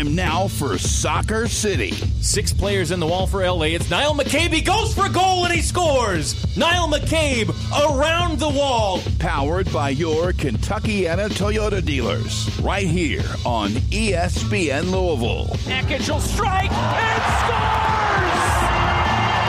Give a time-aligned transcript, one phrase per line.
[0.00, 1.90] Time now for Soccer City.
[2.22, 3.64] Six players in the wall for LA.
[3.64, 4.50] It's Niall McCabe.
[4.50, 6.56] He goes for goal and he scores.
[6.56, 7.50] Niall McCabe
[7.86, 9.00] around the wall.
[9.18, 12.48] Powered by your Kentuckiana Toyota dealers.
[12.60, 15.48] Right here on ESPN Louisville.
[15.66, 18.40] Ekic will strike and scores!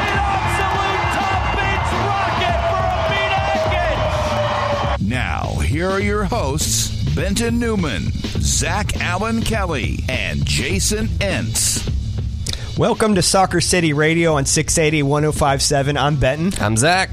[0.03, 3.39] An absolute top bench rocket for Amina
[4.99, 5.07] Ekic!
[5.07, 8.03] Now, here are your hosts Benton Newman,
[8.39, 11.87] Zach Allen Kelly, and Jason Entz.
[12.77, 15.97] Welcome to Soccer City Radio on 680 1057.
[15.97, 16.53] I'm Benton.
[16.63, 17.09] I'm Zach.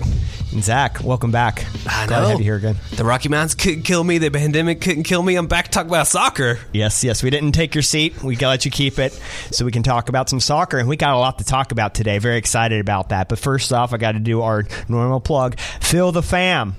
[0.52, 1.66] And Zach, welcome back.
[1.84, 2.22] I Glad know.
[2.22, 2.76] to have you here again.
[2.94, 4.18] The Rocky Mountains couldn't kill me.
[4.18, 5.34] The pandemic couldn't kill me.
[5.34, 6.60] I'm back to talk about soccer.
[6.72, 8.22] Yes, yes, we didn't take your seat.
[8.22, 9.12] We got let you keep it
[9.50, 10.78] so we can talk about some soccer.
[10.78, 12.18] And we got a lot to talk about today.
[12.18, 13.28] Very excited about that.
[13.28, 16.76] But first off, I got to do our normal plug Fill the fam.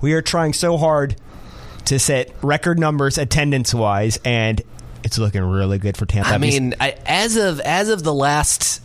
[0.00, 1.16] We are trying so hard
[1.86, 4.60] to set record numbers attendance wise, and
[5.04, 6.30] it's looking really good for Tampa.
[6.30, 8.81] I mean, I, as of as of the last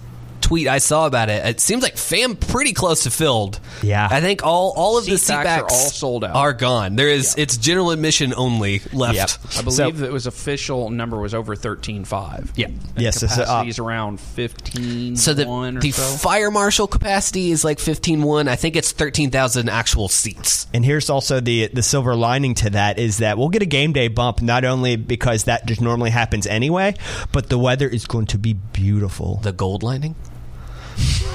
[0.48, 3.60] tweet I saw about it, it seems like fam pretty close to filled.
[3.84, 4.08] Yeah.
[4.10, 6.36] I think all all of the Seat seat backs are all sold out.
[6.36, 6.96] Are gone.
[6.96, 9.16] There is it's general admission only left.
[9.16, 9.30] Yep.
[9.58, 12.54] I believe So- it was official number was over thirteen five.
[12.56, 12.68] Yeah.
[12.96, 15.18] Yes, it's, uh, capacity is around fifteen.
[15.18, 16.02] So the one or the so.
[16.18, 18.48] fire marshal capacity is like fifteen one.
[18.48, 20.68] I think it's thirteen thousand actual seats.
[20.74, 23.92] And here's also the the silver lining to that is that we'll get a game
[23.92, 26.96] day bump not only because that just normally happens anyway,
[27.34, 29.42] but the weather is going to be beautiful.
[29.44, 30.16] The gold lining.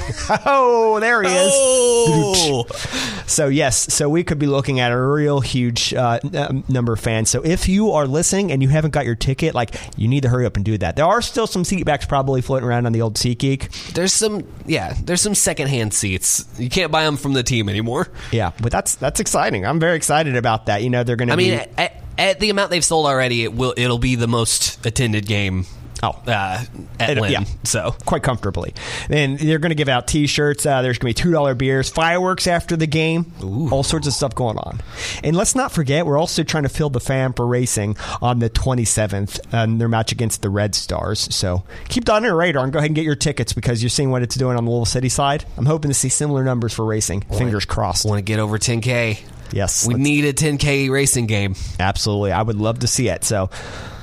[0.46, 1.52] Oh, there he is.
[1.54, 2.64] Oh,
[3.26, 7.00] So yes, so we could be looking at a real huge uh, n- number of
[7.00, 7.30] fans.
[7.30, 10.28] So if you are listening and you haven't got your ticket, like you need to
[10.28, 10.96] hurry up and do that.
[10.96, 13.92] There are still some seatbacks probably floating around on the old SeatGeek.
[13.94, 14.94] there's some yeah.
[15.02, 16.44] There's some secondhand seats.
[16.58, 18.08] You can't buy them from the team anymore.
[18.32, 19.64] Yeah, but that's that's exciting.
[19.64, 20.82] I'm very excited about that.
[20.82, 21.50] You know, they're going to I be.
[21.52, 25.26] mean, at, at the amount they've sold already, it will it'll be the most attended
[25.26, 25.64] game.
[26.02, 26.20] Oh.
[26.26, 26.64] uh,
[26.98, 27.30] at Lynn.
[27.32, 27.44] yeah.
[27.64, 28.74] So quite comfortably.
[29.08, 30.66] And they're going to give out T-shirts.
[30.66, 33.32] Uh, there's going to be two dollar beers, fireworks after the game,
[33.70, 34.80] all sorts of stuff going on.
[35.22, 38.50] And let's not forget, we're also trying to fill the fan for racing on the
[38.50, 41.34] 27th and their match against the Red Stars.
[41.34, 43.90] So keep that on your radar and go ahead and get your tickets because you're
[43.90, 45.44] seeing what it's doing on the Louisville City side.
[45.56, 47.20] I'm hoping to see similar numbers for racing.
[47.22, 48.04] Fingers crossed.
[48.04, 49.20] want to get over 10k.
[49.52, 51.54] Yes, we need a 10k racing game.
[51.78, 52.32] Absolutely.
[52.32, 53.22] I would love to see it.
[53.22, 53.50] So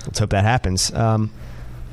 [0.05, 0.93] let's hope that happens.
[0.93, 1.31] Um,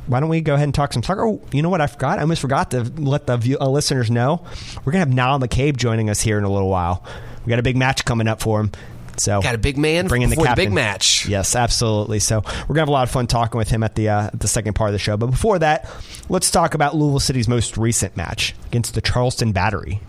[0.06, 1.26] why don't we go ahead and talk some soccer?
[1.26, 1.80] Oh, you know what?
[1.80, 2.18] I forgot.
[2.18, 4.44] I almost forgot to let the view, uh, listeners know.
[4.84, 7.04] We're going to have Niall McCabe joining us here in a little while.
[7.44, 8.72] We got a big match coming up for him.
[9.18, 11.26] So Got a big man bringing the the big match.
[11.26, 12.18] Yes, absolutely.
[12.18, 14.46] So we're gonna have a lot of fun talking with him at the uh, the
[14.48, 15.16] second part of the show.
[15.16, 15.90] But before that,
[16.28, 20.00] let's talk about Louisville City's most recent match against the Charleston Battery.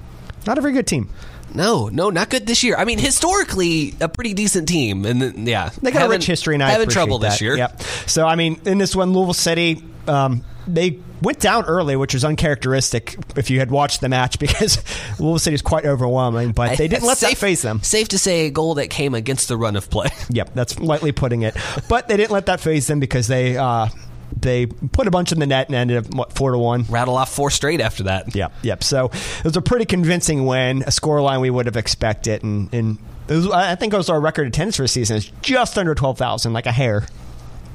[0.45, 1.09] Not a very good team.
[1.53, 2.75] No, no, not good this year.
[2.77, 6.55] I mean, historically, a pretty decent team, and then, yeah, They got a rich history,
[6.55, 7.57] and I having trouble this year.
[7.57, 7.81] Yep.
[8.07, 12.23] So I mean, in this one, Louisville City, um, they went down early, which was
[12.23, 14.77] uncharacteristic if you had watched the match because
[15.19, 16.51] Louisville City is quite overwhelming.
[16.51, 17.81] But they didn't let safe, that phase them.
[17.81, 20.09] Safe to say, a goal that came against the run of play.
[20.29, 21.55] Yep, that's lightly putting it.
[21.89, 23.87] But they didn't let that phase them because they uh,
[24.35, 26.83] they put a bunch in the net and ended up what four to one.
[26.83, 28.35] Rattle off four straight after that.
[28.35, 28.83] Yep, yep.
[28.83, 32.97] So it was a pretty convincing win, a scoreline we would have expected, and, and
[33.27, 35.95] it was, I think it was our record attendance for the season is just under
[35.95, 37.05] twelve thousand, like a hair.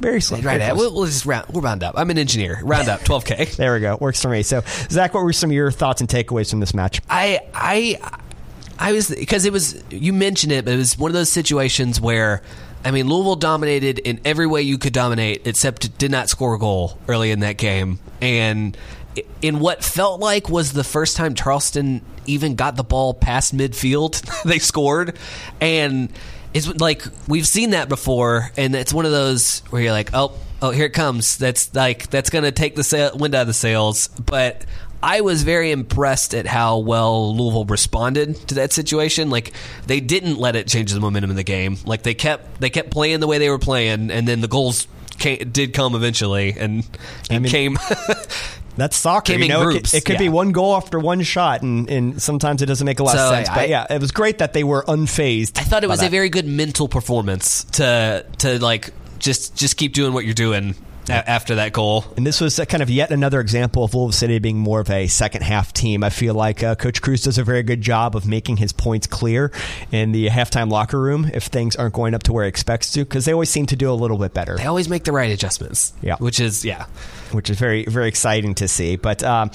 [0.01, 0.43] Very slim.
[0.43, 1.47] Right, at, we'll, we'll just round.
[1.51, 1.95] We'll round up.
[1.97, 2.61] I'm an engineer.
[2.65, 3.57] Round up, 12k.
[3.57, 3.97] There we go.
[4.01, 4.43] Works for me.
[4.43, 7.01] So, Zach, what were some of your thoughts and takeaways from this match?
[7.09, 8.01] I I
[8.81, 12.01] I was because it was you mentioned it, but it was one of those situations
[12.01, 12.43] where
[12.85, 16.59] I mean Louisville dominated in every way you could dominate, except did not score a
[16.59, 18.77] goal early in that game, and
[19.41, 24.21] in what felt like was the first time Charleston even got the ball past midfield,
[24.45, 25.19] they scored,
[25.61, 26.11] and
[26.55, 30.33] it's like we've seen that before, and it's one of those where you're like, oh.
[30.65, 31.39] Oh, here it comes.
[31.39, 34.07] That's like that's to take the sail, wind out of the sails.
[34.07, 34.65] But
[35.03, 39.31] I was very impressed at how well Louisville responded to that situation.
[39.31, 39.53] Like
[39.87, 41.77] they didn't let it change the momentum of the game.
[41.85, 44.87] Like they kept they kept playing the way they were playing, and then the goals
[45.19, 46.85] came, did come eventually, and
[47.31, 47.79] it mean- came.
[48.75, 49.33] That's soccer.
[49.33, 51.91] Came You know, groups, it, could, it could be one goal after one shot, and,
[51.91, 53.49] and sometimes it doesn't make a lot So, of sense.
[53.51, 55.59] I- but yeah, it was great that they were unfazed.
[55.59, 59.93] I thought it was a very good mental performance to to like just just keep
[59.93, 60.75] doing what you're doing
[61.09, 62.05] after that goal.
[62.17, 64.91] And this was a kind of yet another example of Louisville City being more of
[64.91, 66.05] a second half team.
[66.05, 69.07] I feel like uh, Coach Cruz does a very good job of making his points
[69.07, 69.53] clear
[69.91, 73.05] in the halftime locker room if things aren't going up to where he expects to,
[73.05, 74.57] because they always seem to do a little bit better.
[74.57, 75.93] They always make the right adjustments.
[76.03, 76.17] Yeah.
[76.17, 76.87] which is yeah.
[77.33, 78.97] which is very very exciting to see.
[78.97, 79.51] But um,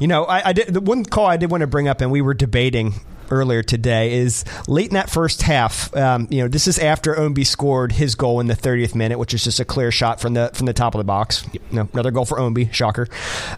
[0.00, 2.10] you know, I, I did the one call I did want to bring up, and
[2.10, 2.94] we were debating
[3.30, 5.94] earlier today is late in that first half.
[5.96, 9.34] Um, you know, this is after Ownby scored his goal in the 30th minute, which
[9.34, 11.44] is just a clear shot from the from the top of the box.
[11.70, 13.08] No, another goal for Ownby, shocker.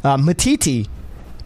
[0.05, 0.89] Um, Matiti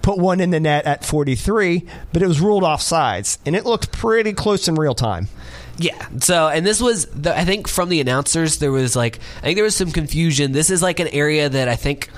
[0.02, 3.90] put one in the net at 43, but it was ruled offsides, and it looked
[3.90, 5.28] pretty close in real time.
[5.78, 6.06] Yeah.
[6.20, 9.56] So, and this was, the, I think, from the announcers, there was like, I think
[9.56, 10.52] there was some confusion.
[10.52, 12.10] This is like an area that I think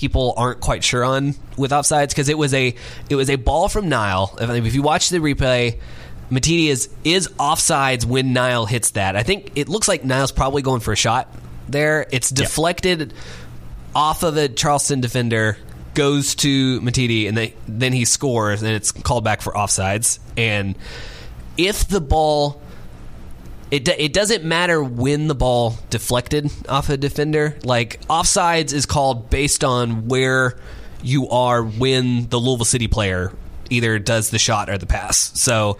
[0.00, 2.74] people aren't quite sure on with offsides because it was a
[3.10, 4.36] it was a ball from Niall.
[4.40, 5.78] If, if you watch the replay,
[6.30, 9.14] Matiti is is offsides when Niall hits that.
[9.14, 11.28] I think it looks like Niall's probably going for a shot
[11.68, 12.06] there.
[12.10, 13.12] It's deflected
[13.94, 15.58] off of a Charleston defender,
[15.94, 20.18] goes to Matiti, and they, then he scores, and it's called back for offsides.
[20.36, 20.76] And
[21.58, 22.59] if the ball
[23.70, 27.56] it, it doesn't matter when the ball deflected off a defender.
[27.62, 30.58] Like offsides is called based on where
[31.02, 33.32] you are when the Louisville City player
[33.70, 35.16] either does the shot or the pass.
[35.40, 35.78] So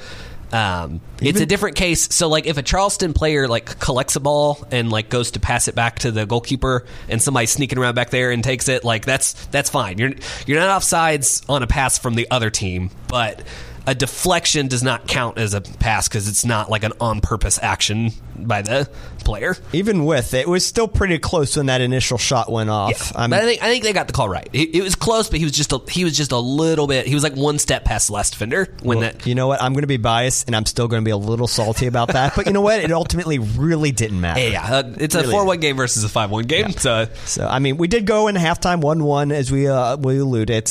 [0.53, 2.15] um, it's a different case.
[2.15, 5.69] So like if a Charleston player like collects a ball and like goes to pass
[5.69, 9.05] it back to the goalkeeper and somebody's sneaking around back there and takes it, like
[9.05, 9.99] that's that's fine.
[9.99, 10.13] You're
[10.47, 13.43] you're not offsides on a pass from the other team, but
[13.87, 17.59] a deflection does not count as a pass because it's not like an on purpose
[17.63, 18.89] action by the
[19.25, 19.57] player.
[19.73, 23.15] Even with it, it was still pretty close when that initial shot went off.
[23.15, 24.49] I but mean, I think I think they got the call right.
[24.53, 27.07] It, it was close, but he was just a, he was just a little bit.
[27.07, 29.27] He was like one step past the last defender when that.
[29.27, 29.63] you know what?
[29.63, 32.09] I'm going to be biased, and I'm still going to be a little salty about
[32.09, 32.35] that.
[32.37, 32.81] But you know what?
[32.81, 34.41] It ultimately really didn't matter.
[34.41, 34.75] Yeah, yeah.
[34.77, 36.73] Uh, it's a four one game versus a five one game.
[36.73, 40.19] So So I mean, we did go in halftime one one as we uh, we
[40.19, 40.71] alluded.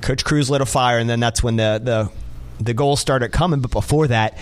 [0.00, 2.10] Coach Cruz lit a fire, and then that's when the the
[2.60, 3.60] the goals started coming.
[3.60, 4.36] But before that,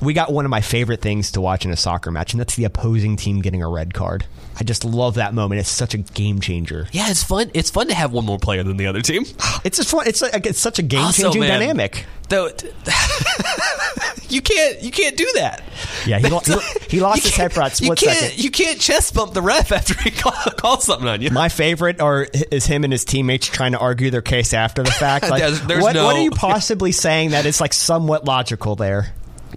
[0.00, 2.54] we got one of my favorite things to watch in a soccer match, and that's
[2.56, 4.26] the opposing team getting a red card.
[4.60, 5.60] I just love that moment.
[5.60, 6.88] It's such a game changer.
[6.92, 7.50] yeah, it's fun.
[7.54, 9.24] It's fun to have one more player than the other team.
[9.64, 10.06] It's just fun.
[10.06, 12.06] It's like it's such a game Also, changing man, dynamic.
[12.28, 12.46] Though
[14.28, 15.62] you can't you can't do that.
[16.06, 16.40] Yeah, he, lo-
[16.88, 18.44] he, lost his head for a can't- you can't, second.
[18.44, 21.30] You can't chest bump the ref after he call, calls something on you.
[21.30, 24.90] My favorite are is him and his teammates trying to argue their case after the
[24.90, 25.28] fact.
[25.28, 28.76] Like, There's- there's what, no- what are you possibly saying that is like somewhat logical
[28.76, 29.12] there?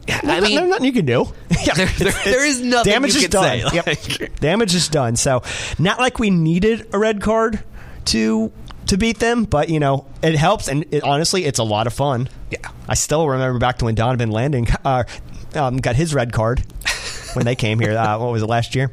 [0.10, 1.28] I mean, There's nothing you can do.
[1.64, 3.70] Yeah, there- there- there is nothing Damage you is can done.
[3.72, 3.82] say.
[4.20, 4.36] Yep.
[4.40, 5.16] Damage is done.
[5.16, 5.44] So,
[5.78, 7.64] not like we needed a red card
[8.06, 8.52] to
[8.88, 11.94] to beat them, but you know it helps, and it, honestly, it's a lot of
[11.94, 12.30] fun.
[12.50, 12.58] Yeah.
[12.90, 15.04] I still remember back to when Donovan Landing uh,
[15.54, 16.64] um, got his red card
[17.34, 17.96] when they came here.
[17.98, 18.92] Uh, what was it last year?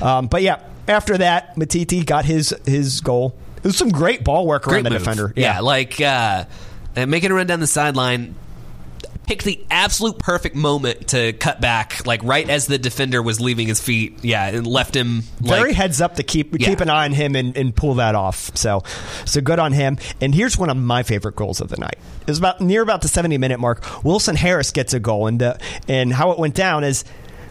[0.00, 3.36] Um, but yeah, after that, Matiti got his his goal.
[3.58, 4.98] It was some great ball work around great the move.
[5.00, 5.32] defender.
[5.34, 6.44] Yeah, like uh,
[6.96, 8.36] uh, making a run down the sideline.
[9.26, 13.66] Picked the absolute perfect moment to cut back, like right as the defender was leaving
[13.66, 14.22] his feet.
[14.22, 16.68] Yeah, and left him very like, heads up to keep Yeah.
[16.68, 18.56] keep an eye on him and, and pull that off.
[18.56, 18.82] So
[19.24, 19.98] so good on him.
[20.20, 21.98] And here's one of my favorite goals of the night.
[22.20, 24.04] It was about near about the 70 minute mark.
[24.04, 25.54] Wilson Harris gets a goal, and uh,
[25.88, 27.04] and how it went down is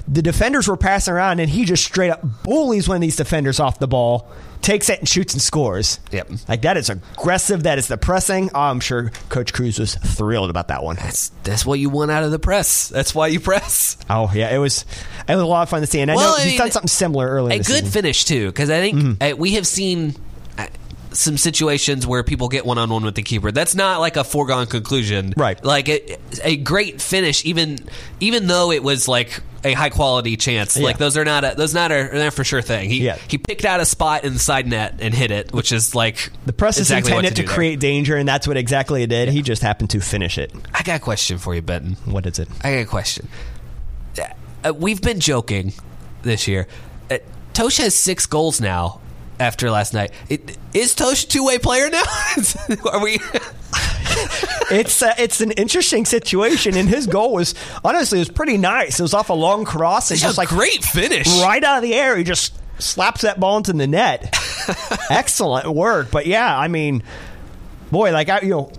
[0.08, 3.60] the defenders were passing around, and he just straight up bullies one of these defenders
[3.60, 4.30] off the ball.
[4.66, 6.00] Takes it and shoots and scores.
[6.12, 6.30] Yep.
[6.50, 7.64] Like that is aggressive.
[7.64, 8.50] That is the pressing.
[8.56, 10.96] Oh, I'm sure Coach Cruz was thrilled about that one.
[10.96, 12.90] That's that's what you want out of the press.
[12.90, 13.96] That's why you press.
[14.10, 14.84] Oh yeah, it was
[15.30, 16.00] it was a lot of fun to see.
[16.02, 17.54] And I Well, know I he's mean, done something similar earlier.
[17.54, 17.86] a good season.
[17.90, 19.24] finish too because i think Mm-hmm.
[19.34, 20.16] uh, we have seen
[21.16, 25.34] some situations where people get one-on-one with the keeper that's not like a foregone conclusion
[25.38, 25.64] Right.
[25.64, 27.80] like a, a great finish even
[28.20, 31.74] even though it was like a high quality chance like those are not a those
[31.74, 33.18] not a they're for sure thing he Yeah.
[33.28, 36.30] he picked out a spot in the side net and hit it which is like
[36.46, 37.52] The press is exactly intended to, there.
[37.56, 39.30] create danger, and that's what exactly it did.
[39.30, 40.54] He just happened to finish it.
[40.74, 42.48] i got a question for you benton What is it?
[42.64, 43.28] I got a question.
[44.64, 45.74] Uh, we've been joking
[46.24, 46.68] this year.
[47.10, 47.18] Uh,
[47.54, 49.00] Totsch has six goals now
[49.40, 50.12] after last night.
[50.30, 52.04] It, is Totsch a two way player now?
[52.92, 53.20] Are we?
[54.72, 59.00] It's uh, it's an interesting situation, and his goal was honestly it was pretty nice.
[59.00, 61.28] It was off a long cross, and It's just a like great finish.
[61.42, 64.36] right out of the air, he just slaps that ball into the net.
[65.10, 67.04] Excellent work, but yeah, I mean,
[67.92, 68.72] boy, like I, you know,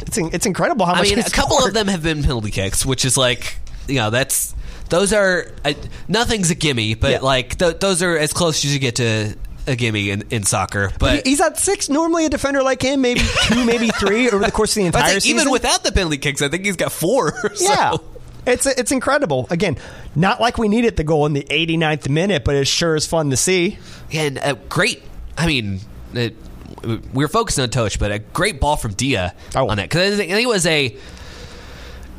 [0.00, 1.70] it's in- it's incredible how I much mean, a couple scored.
[1.70, 3.56] of them have been penalty kicks, which is like,
[3.88, 4.54] you know, that's
[4.90, 5.72] those are uh,
[6.06, 7.18] nothing's a gimme, but Yeah.
[7.20, 9.34] like th- those are as close as you get to
[9.68, 10.90] a gimme in, in soccer.
[10.98, 11.88] But He's at six.
[11.88, 15.10] Normally, a defender like him, maybe two, maybe three over the course of the entire
[15.10, 15.38] think season.
[15.40, 17.32] even without the penalty kicks, I think he's got four.
[17.54, 17.96] so- Yeah.
[18.46, 19.46] It's it's incredible.
[19.50, 19.76] Again,
[20.14, 23.28] not like we needed the goal in the 89th minute, but it sure is fun
[23.28, 23.78] to see.
[24.10, 25.02] and uh, great.
[25.36, 25.80] I mean,
[26.14, 26.34] it,
[26.82, 29.68] we were focusing on Totsch, but a great ball from Dia Oh.
[29.68, 30.96] on that because I think I think it was a.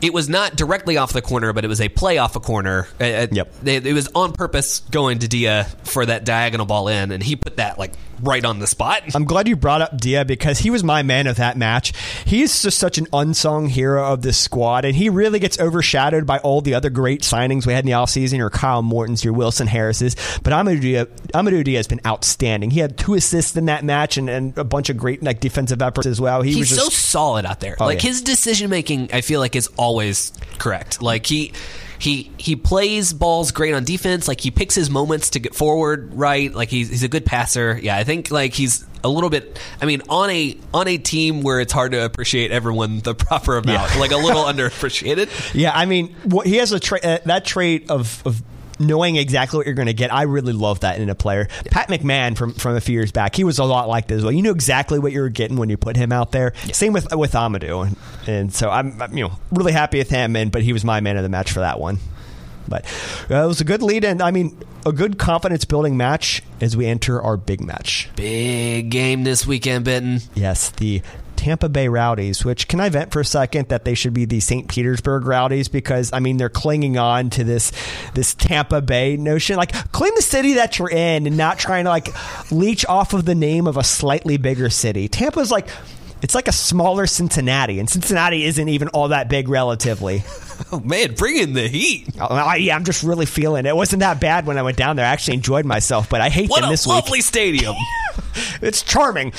[0.02, 2.88] It was not directly off the corner, but it was a play off a corner.
[3.00, 3.54] Uh, uh, Yep.
[3.66, 7.36] It, it was on purpose going to Dia for that diagonal ball in, and he
[7.36, 9.04] put that like right on the spot.
[9.16, 11.94] I'm glad you brought up Dia because he was my man of that match.
[12.26, 16.40] He's just such an unsung hero of this squad, and he really gets overshadowed by
[16.40, 19.68] all the other great signings we had in the offseason, your Kyle Mortons, your Wilson
[19.68, 20.16] Harris's.
[20.44, 22.72] But Amadou Dia, Amadou Dia has been outstanding.
[22.72, 25.82] He had two assists in that match and, and a bunch of great like defensive
[25.82, 26.42] efforts as well.
[26.42, 27.76] He He's was so solid out there.
[27.80, 28.10] Oh, like yeah.
[28.10, 31.02] his decision making, I feel like is always correct.
[31.02, 31.54] Like he
[32.00, 34.28] he he plays balls great on defense.
[34.28, 36.54] Like he picks his moments to get forward right.
[36.54, 37.78] Like he's he's a good passer.
[37.82, 39.60] Yeah, I think like he's a little bit.
[39.82, 43.58] I mean, on a on a team where it's hard to appreciate everyone the proper
[43.58, 45.54] amount, like a little underappreciated.
[45.54, 48.22] yeah, I mean, what, he has a tra- uh, that trait of.
[48.26, 48.42] of
[48.80, 51.48] Knowing exactly what you're going to get, I really love that in a player.
[51.66, 54.24] Pat McMahon from from a few years back, he was a lot like this as
[54.24, 54.32] well.
[54.32, 56.54] You knew exactly what you were getting when you put him out there.
[56.72, 60.36] Same with with Amadou, and, and so I'm, I'm, you know really happy with him.
[60.36, 62.00] And but he was my man of the match for that one.
[62.68, 62.86] But
[63.30, 66.78] uh, it was a good lead, and I mean a good confidence building match as
[66.78, 68.10] we enter our big match.
[68.16, 70.22] Big game this weekend, Benton.
[70.36, 71.02] Yes, the
[71.40, 74.42] Tampa Bay Rowdies, which can I vent for a second that they should be the
[74.42, 74.68] St.
[74.68, 77.72] Petersburg Rowdies because I mean they're clinging on to this
[78.14, 79.56] this Tampa Bay notion.
[79.56, 82.10] Like claim the city that you're in and not trying to like
[82.52, 85.08] leech off of the name of a slightly bigger city.
[85.08, 85.70] Tampa's like
[86.22, 90.26] it's like a smaller Cincinnati, and Cincinnati isn't even all that big relatively.
[90.72, 92.10] Oh man, bring in the heat!
[92.20, 93.70] Oh, I, yeah, I'm just really feeling it.
[93.70, 95.06] It wasn't that bad when I went down there.
[95.06, 96.96] I actually enjoyed myself, but I hate What them a this week.
[96.96, 97.76] lovely stadium!
[98.62, 99.34] It's charming.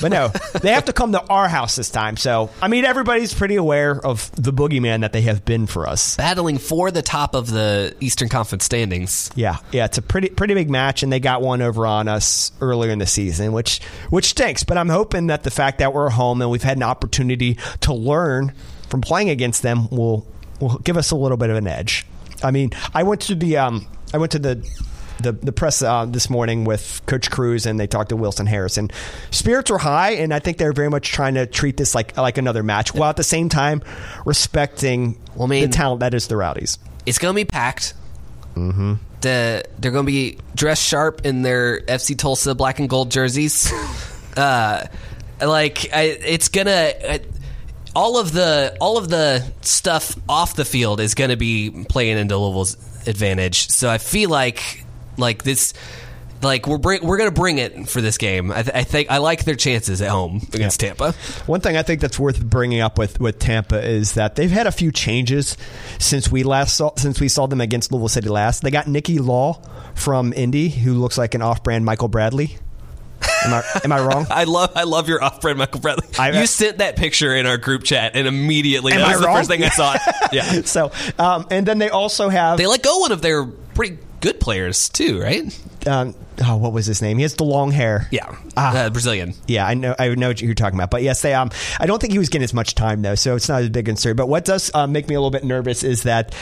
[0.00, 0.28] But no,
[0.62, 2.16] they have to come to our house this time.
[2.16, 6.16] So, I mean, everybody's pretty aware of the boogeyman that they have been for us.
[6.16, 9.30] Battling for the top of the Eastern Conference standings.
[9.34, 12.52] Yeah, yeah, it's a pretty pretty big match, and they got one over on us
[12.60, 14.62] earlier in the season, which which stinks.
[14.64, 17.92] But I'm hoping that the fact that we're home and we've had an opportunity to
[17.92, 18.52] learn
[18.88, 20.26] from playing against them will
[20.60, 22.06] will give us a little bit of an edge.
[22.42, 24.66] I mean, I went to the um, I went to the
[25.20, 28.90] the, the press uh, this morning with Coach Cruz, and they talked to Wilson Harrison.
[29.30, 32.38] Spirits were high, and I think they're very much trying to treat this like like
[32.38, 33.82] another match, while at the same time
[34.24, 36.78] respecting Well, I mean- the talent that is the Rowdies.
[37.06, 37.94] It's going to be packed.
[38.54, 38.94] Mm-hmm.
[39.22, 43.72] The, they're going to be dressed sharp in their FC Tulsa black and gold jerseys.
[44.36, 44.86] uh,
[45.40, 46.70] like I, it's gonna.
[46.70, 47.20] I,
[47.98, 52.16] all of the all of the stuff off the field is going to be playing
[52.16, 52.76] into Louisville's
[53.08, 53.68] advantage.
[53.70, 54.84] So I feel like
[55.16, 55.74] like this
[56.40, 58.52] like we're bring, we're going to bring it for this game.
[58.52, 61.10] I, th- I think I like their chances at home against Tampa.
[61.46, 64.68] One thing I think that's worth bringing up with, with Tampa is that they've had
[64.68, 65.56] a few changes
[65.98, 68.62] since we last saw since we saw them against Louisville City last.
[68.62, 69.54] They got Nicky Law
[69.96, 72.58] from Indy, who looks like an off-brand Michael Bradley.
[73.48, 74.26] Am I am I wrong?
[74.30, 76.06] I love I love your off-brand Michael Bradley.
[76.18, 79.48] I- you sent that picture in our group chat, and immediately that was the first
[79.50, 79.96] thing I saw.
[80.32, 83.98] yeah, so, um, and then they also have they let go one of their pretty
[84.20, 85.60] good players too, right?
[85.86, 86.14] um,
[86.44, 87.16] oh, what was his name?
[87.18, 88.06] He has the long hair.
[88.10, 88.76] Yeah, Ah.
[88.76, 89.34] uh, Brazilian.
[89.46, 89.94] Yeah, I know.
[89.98, 90.90] I know what you're talking about.
[90.90, 91.34] But yes, they.
[91.34, 93.68] Um, I don't think he was getting as much time though, so it's not as
[93.70, 94.16] big concern.
[94.16, 96.34] But what does uh, make me a little bit nervous is that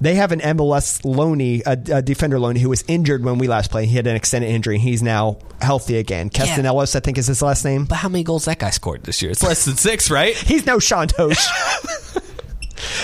[0.00, 3.70] they have an MLS loanee, a, a defender loanee, who was injured when we last
[3.70, 3.88] played.
[3.88, 4.78] He had an extended injury.
[4.78, 6.30] He's now healthy again.
[6.30, 6.72] Keston Yeah.
[6.72, 7.84] I think, is his last name.
[7.84, 9.30] But how many goals that guy scored this year?
[9.30, 10.36] It's less than six, right?
[10.36, 11.46] He's no Sean Totsch.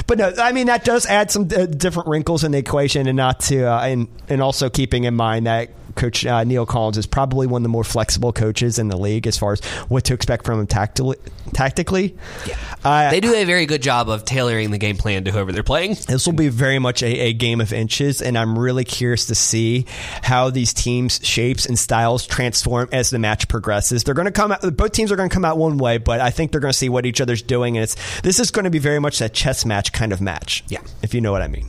[0.06, 3.16] But no, I mean that does add some uh, different wrinkles in the equation, and
[3.16, 7.06] not to, uh, and and also keeping in mind that Coach uh, Neil Collins is
[7.06, 10.14] probably one of the more flexible coaches in the league as far as what to
[10.14, 11.18] expect from him tactically.
[11.52, 12.16] Tactically,
[12.46, 12.56] yeah.
[12.84, 15.62] uh, They do a very good job of tailoring the game plan to whoever they're
[15.62, 15.96] playing.
[16.08, 19.34] this will be very much a, a game of inches, and I'm really curious to
[19.34, 19.84] see
[20.22, 24.04] how these teams' shapes and styles transform as the match progresses.
[24.04, 26.20] They're going to come out; both teams are going to come out one way, but
[26.20, 28.64] I think they're going to see what each other's doing, and it's this is going
[28.64, 30.64] to be very much a chess match kind of match.
[30.68, 30.80] Yeah.
[31.02, 31.66] if you know what I mean.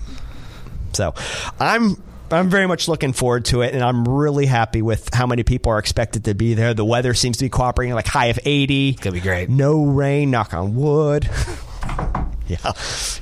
[0.94, 1.16] So,
[1.60, 2.02] I'm.
[2.34, 5.72] I'm very much looking forward to it, and I'm really happy with how many people
[5.72, 6.74] are expected to be there.
[6.74, 8.90] The weather seems to be cooperating, like high of 80.
[8.90, 9.50] It's Gonna be great.
[9.50, 11.30] No rain, knock on wood.
[12.64, 12.74] yeah,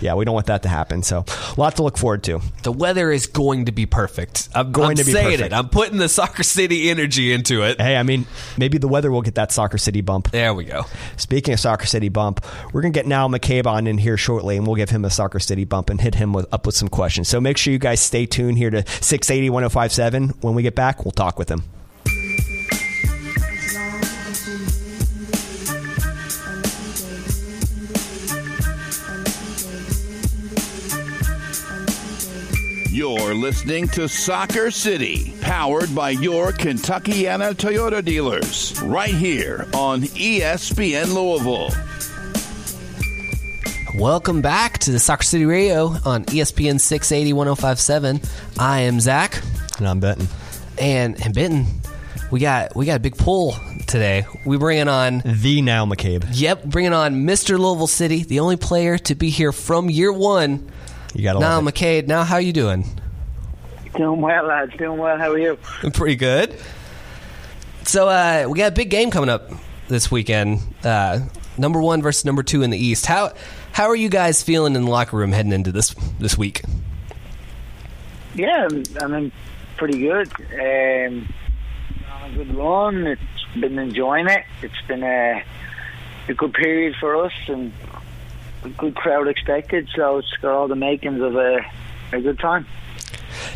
[0.02, 1.04] yeah, we don't want that to happen.
[1.04, 2.42] So, a lot to look forward to.
[2.64, 4.50] The weather is going to be perfect.
[4.56, 5.54] I'm Going I'm to be saying perfect.
[5.54, 5.56] it.
[5.56, 7.80] I'm putting the Soccer City energy into it.
[7.80, 8.26] Hey, I mean,
[8.58, 10.32] maybe the weather will get that Soccer City bump.
[10.32, 10.86] There we go.
[11.18, 12.44] Speaking of Soccer City bump,
[12.74, 15.40] we're gonna get Niall McCabe on in here shortly, and we'll give him a Soccer
[15.40, 17.28] City bump and hit him with, up with some questions.
[17.30, 20.30] So make sure you guys stay tuned here to 680 1057.
[20.42, 21.64] When we get back, we'll talk with him.
[33.00, 41.14] You're listening to Soccer City, powered by your Kentuckiana Toyota dealers, right here on ESPN
[41.14, 41.70] Louisville.
[43.98, 48.20] Welcome back to the Soccer City Radio on ESPN 680 1057.
[48.60, 49.42] I am Zach.
[49.78, 50.28] And I'm Benton.
[50.78, 51.68] And, and Benton,
[52.32, 53.56] we got we got a big pull
[53.88, 54.26] today.
[54.46, 56.28] We bringing on The Niall McCabe.
[56.34, 57.58] Yep, bringing on Mr.
[57.58, 60.70] Louisville City, the only player to be here from year one.
[61.14, 61.74] You got to Now, love.
[61.74, 62.86] McCabe, Niall how you doing?
[63.96, 64.74] Doing well, lads.
[64.78, 65.18] Doing well.
[65.18, 65.58] How are you?
[65.84, 66.56] I'm Pretty good.
[67.84, 69.50] So uh, we got a big game coming up
[69.88, 70.60] this weekend.
[70.84, 71.22] Uh,
[71.58, 73.06] number one versus number two in the East.
[73.08, 73.34] How
[73.72, 76.62] how are you guys feeling in the locker room heading into this this week?
[78.36, 79.32] Yeah, I'm, I'm in
[79.78, 80.28] pretty good.
[80.54, 81.34] Um,
[82.12, 83.08] on a good run.
[83.08, 83.22] It's
[83.60, 84.44] been enjoying it.
[84.62, 85.44] It's been a,
[86.28, 87.74] a good period for us and
[88.64, 89.90] a good crowd expected.
[89.96, 91.60] So it's got all the makings of a,
[92.12, 92.66] a good time.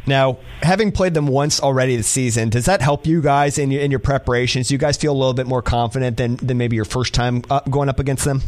[0.05, 3.81] Now, having played them once already this season, does that help you guys in your,
[3.81, 4.67] in your preparations?
[4.67, 7.43] Do you guys feel a little bit more confident than, than maybe your first time
[7.49, 8.41] uh, going up against them?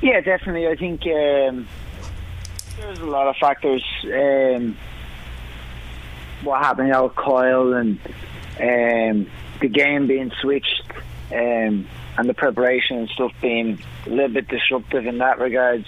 [0.00, 0.66] Yeah, definitely.
[0.66, 1.68] I think um,
[2.78, 3.84] there's a lot of factors.
[4.04, 4.76] Um,
[6.42, 7.98] what happened, you know, with Coyle and
[8.60, 10.82] um, the game being switched
[11.32, 11.86] um,
[12.16, 15.86] and the preparation and stuff being a little bit disruptive in that regards.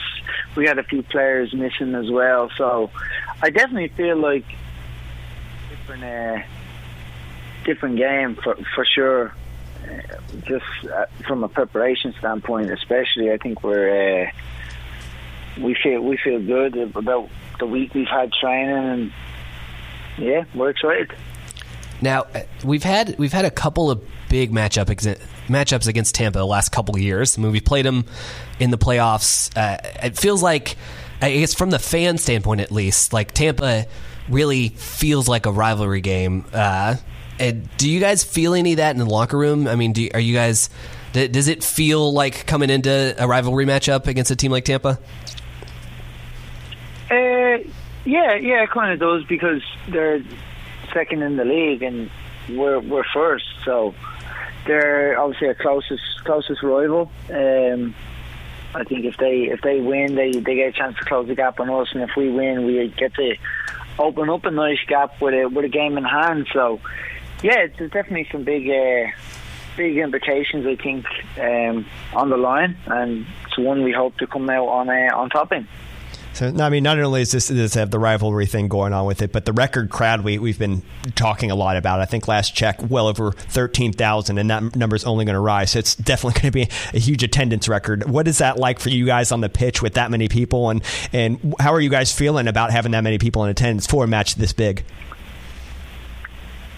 [0.56, 2.90] We had a few players missing as well, so
[3.42, 4.44] I definitely feel like
[5.68, 6.38] different, uh,
[7.64, 9.34] different game for for sure.
[9.84, 10.16] Uh,
[10.46, 14.30] just uh, from a preparation standpoint, especially, I think we're uh,
[15.60, 17.28] we feel we feel good about
[17.58, 19.12] the week we've had training, and
[20.16, 21.12] yeah, we're excited.
[22.04, 24.86] Now uh, we've had we've had a couple of big matchup
[25.48, 27.38] matchups against Tampa the last couple of years.
[27.38, 28.04] I mean, we've played them
[28.60, 29.50] in the playoffs.
[29.56, 30.76] Uh, it feels like,
[31.22, 33.86] I guess, from the fan standpoint at least, like Tampa
[34.28, 36.44] really feels like a rivalry game.
[36.52, 36.96] Uh,
[37.38, 39.66] do you guys feel any of that in the locker room?
[39.66, 40.68] I mean, do, are you guys?
[41.12, 44.98] Does it feel like coming into a rivalry matchup against a team like Tampa?
[47.10, 47.58] Uh,
[48.04, 50.22] yeah, yeah, it kind of does because they're
[50.94, 52.10] second in the league and
[52.48, 53.94] we're we're first, so
[54.66, 57.10] they're obviously our closest closest rival.
[57.30, 57.94] Um,
[58.74, 61.34] I think if they if they win, they they get a chance to close the
[61.34, 63.36] gap on us, and if we win, we get to
[63.98, 66.46] open up a nice gap with a with a game in hand.
[66.52, 66.80] So,
[67.42, 68.70] yeah, there's definitely some big.
[68.70, 69.10] Uh,
[69.76, 71.04] Big implications, I think,
[71.36, 75.30] um, on the line, and it's one we hope to come out on uh, on
[75.30, 75.66] top in.
[76.34, 79.22] So, I mean, not only is this does have the rivalry thing going on with
[79.22, 80.82] it, but the record crowd we, we've been
[81.14, 82.00] talking a lot about.
[82.00, 85.70] I think last check, well over 13,000, and that number is only going to rise.
[85.70, 88.10] So it's definitely going to be a huge attendance record.
[88.10, 90.70] What is that like for you guys on the pitch with that many people?
[90.70, 94.02] And, and how are you guys feeling about having that many people in attendance for
[94.02, 94.84] a match this big?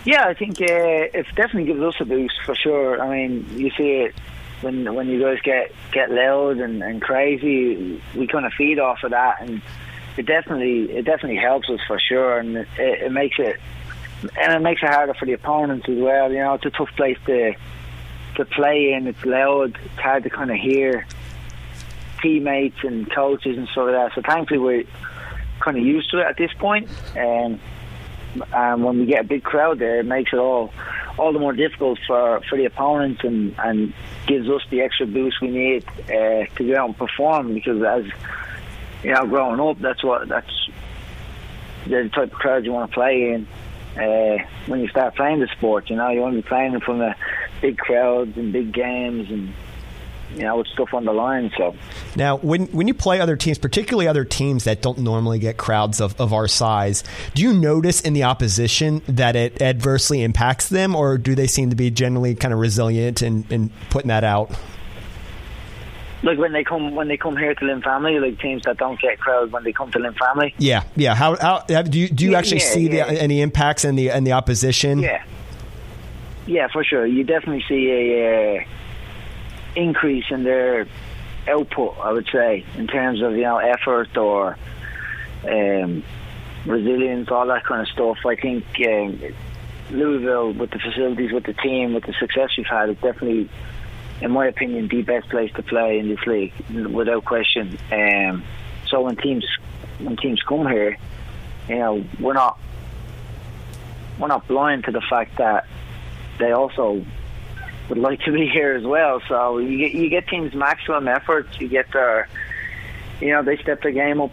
[0.05, 3.01] Yeah, I think uh, it definitely gives us a boost for sure.
[3.01, 4.15] I mean, you see it
[4.61, 8.01] when when you guys get get loud and, and crazy.
[8.15, 9.63] We kind of feed off of that, and
[10.17, 13.61] it definitely it definitely helps us for sure, and it, it makes it
[14.23, 16.31] and it makes it harder for the opponents as well.
[16.33, 17.55] You know, it's a tough place to
[18.37, 19.07] to play in.
[19.07, 19.79] It's loud.
[19.85, 21.07] It's hard to kind of hear
[22.23, 24.13] teammates and coaches and stuff like that.
[24.15, 24.85] So thankfully we're
[25.61, 26.89] kind of used to it at this point.
[27.17, 27.61] Um,
[28.53, 30.73] and when we get a big crowd there, it makes it all
[31.19, 33.95] all the more difficult for, for the opponents and, and
[34.27, 37.55] gives us the extra boost we need uh, to go out and perform.
[37.55, 38.05] Because as
[39.03, 40.69] you know, growing up, that's what that's
[41.87, 43.47] the type of crowd you want to play in.
[43.97, 46.81] Uh, when you start playing the sport, you know, you want to be playing in
[46.81, 47.15] front of
[47.63, 49.55] big crowds and big games and
[50.35, 51.51] you know, with stuff on the line.
[51.57, 51.75] So
[52.17, 56.01] Now, when when you play other teams, particularly other teams that don't normally get crowds
[56.01, 60.97] of, of our size, do you notice in the opposition that it adversely impacts them,
[60.97, 64.51] or do they seem to be generally kind of resilient and, and putting that out?
[66.23, 69.01] like when they come when they come here to Lynn Family, like teams that don't
[69.01, 70.55] get crowds when they come to Lynn Family.
[70.59, 71.15] Yeah, yeah.
[71.15, 73.05] How, how do you do you Yeah, actually yeah, see yeah.
[73.07, 74.99] the, any impacts in the in the opposition?
[74.99, 75.23] Yeah,
[76.47, 77.07] yeah, for sure.
[77.07, 78.65] You definitely see a uh,
[79.77, 80.87] increase in their
[81.49, 81.97] output.
[82.01, 84.57] I would say in terms of you know effort or
[85.45, 86.03] um,
[86.65, 88.19] resilience, all that kind of stuff.
[88.27, 89.21] I think um,
[89.91, 93.49] Louisville, with the facilities, with the team, with the success we've had, is definitely,
[94.21, 97.79] in my opinion, the best place to play in this league, without question.
[97.93, 98.45] Um,
[98.89, 99.45] so when teams
[99.99, 100.99] when teams come here,
[101.69, 102.59] you know, we're not
[104.19, 105.67] we're not blind to the fact that
[106.39, 107.05] they also
[107.89, 109.21] would like to be here as well.
[109.29, 111.49] So you get you get teams maximum effort.
[111.61, 112.29] You get their,
[113.21, 114.33] you know, they step the game up.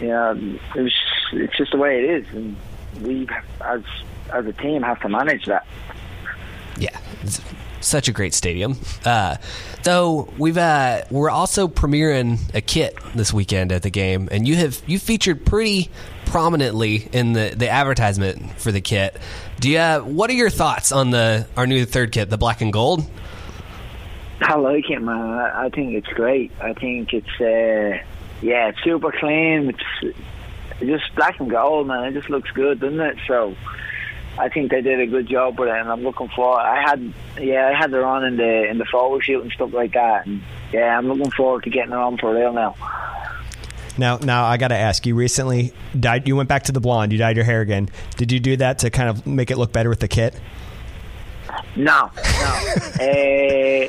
[0.00, 0.94] Know, it's
[1.32, 2.56] it's just the way it is, and
[3.00, 3.28] we
[3.60, 3.82] as
[4.32, 5.66] as a team have to manage that.
[6.76, 6.98] Yeah,
[7.84, 8.76] such a great stadium.
[9.04, 9.36] Uh,
[9.82, 14.56] though we've uh, we're also premiering a kit this weekend at the game, and you
[14.56, 15.90] have you featured pretty
[16.26, 19.16] prominently in the, the advertisement for the kit.
[19.60, 19.78] Do you?
[19.78, 23.08] Uh, what are your thoughts on the our new third kit, the black and gold?
[24.40, 25.16] I like it, man.
[25.16, 26.50] I, I think it's great.
[26.60, 28.02] I think it's uh,
[28.42, 29.74] yeah, it's super clean.
[30.00, 30.16] It's
[30.80, 32.04] just black and gold, man.
[32.04, 33.16] It just looks good, doesn't it?
[33.26, 33.54] So
[34.36, 36.60] I think they did a good job with it, and I'm looking forward.
[36.60, 39.72] I had yeah, I had it on in the in the photo shoot and stuff
[39.72, 40.42] like that, and
[40.72, 42.74] yeah, I'm looking forward to getting it on for real now.
[43.96, 45.14] Now, now I got to ask you.
[45.14, 46.26] Recently, dyed.
[46.26, 47.12] You went back to the blonde.
[47.12, 47.88] You dyed your hair again.
[48.16, 50.34] Did you do that to kind of make it look better with the kit?
[51.76, 52.60] No, no.
[53.00, 53.88] uh,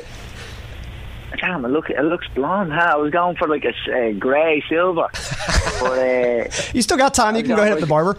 [1.40, 2.72] damn, it look it looks blonde.
[2.72, 2.92] Huh?
[2.92, 5.08] I was going for like a, a grey silver,
[5.80, 7.34] but uh, You still got time.
[7.34, 8.16] You can go ahead at the barber.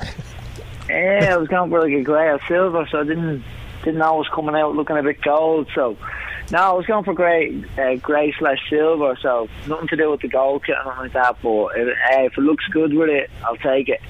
[0.90, 3.44] Yeah, I was going for like a grey or silver, so I didn't
[3.84, 5.70] didn't know it was coming out looking a bit gold.
[5.74, 5.98] So
[6.52, 9.18] no, I was going for grey, uh, grey slash silver.
[9.22, 11.38] So nothing to do with the gold kit or nothing like that.
[11.42, 14.02] But if, uh, if it looks good with it, I'll take it.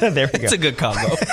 [0.00, 0.44] there we go.
[0.44, 1.14] It's a good combo.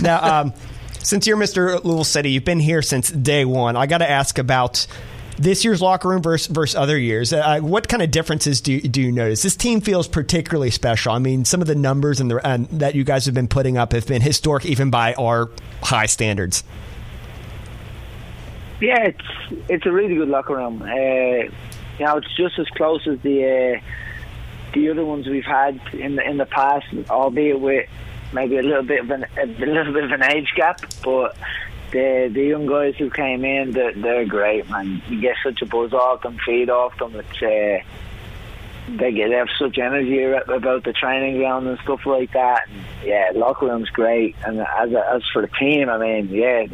[0.00, 0.52] Now, um,
[0.98, 1.82] since you're Mr.
[1.84, 3.76] Louisville City, you've been here since day one.
[3.76, 4.86] I got to ask about
[5.36, 7.32] this year's locker room versus, versus other years.
[7.32, 9.42] Uh, what kind of differences do you, do you notice?
[9.42, 11.12] This team feels particularly special.
[11.12, 13.76] I mean, some of the numbers and the and that you guys have been putting
[13.76, 15.50] up have been historic, even by our
[15.82, 16.64] high standards.
[18.80, 20.82] Yeah, it's it's a really good locker room.
[20.82, 23.80] Uh, you know, it's just as close as the uh,
[24.74, 27.88] the other ones we've had in the in the past, albeit with
[28.32, 30.80] maybe a little bit of an a little bit of an age gap.
[31.02, 31.36] But
[31.94, 35.00] the the young guys who came in, they're, they're great, man.
[35.08, 37.14] You get such a buzz off them, feed off them.
[37.14, 37.84] It's uh,
[38.96, 42.68] they get they have such energy about the training ground and stuff like that.
[42.68, 44.34] And yeah, locker room's great.
[44.44, 46.66] And as as for the team, I mean, yeah,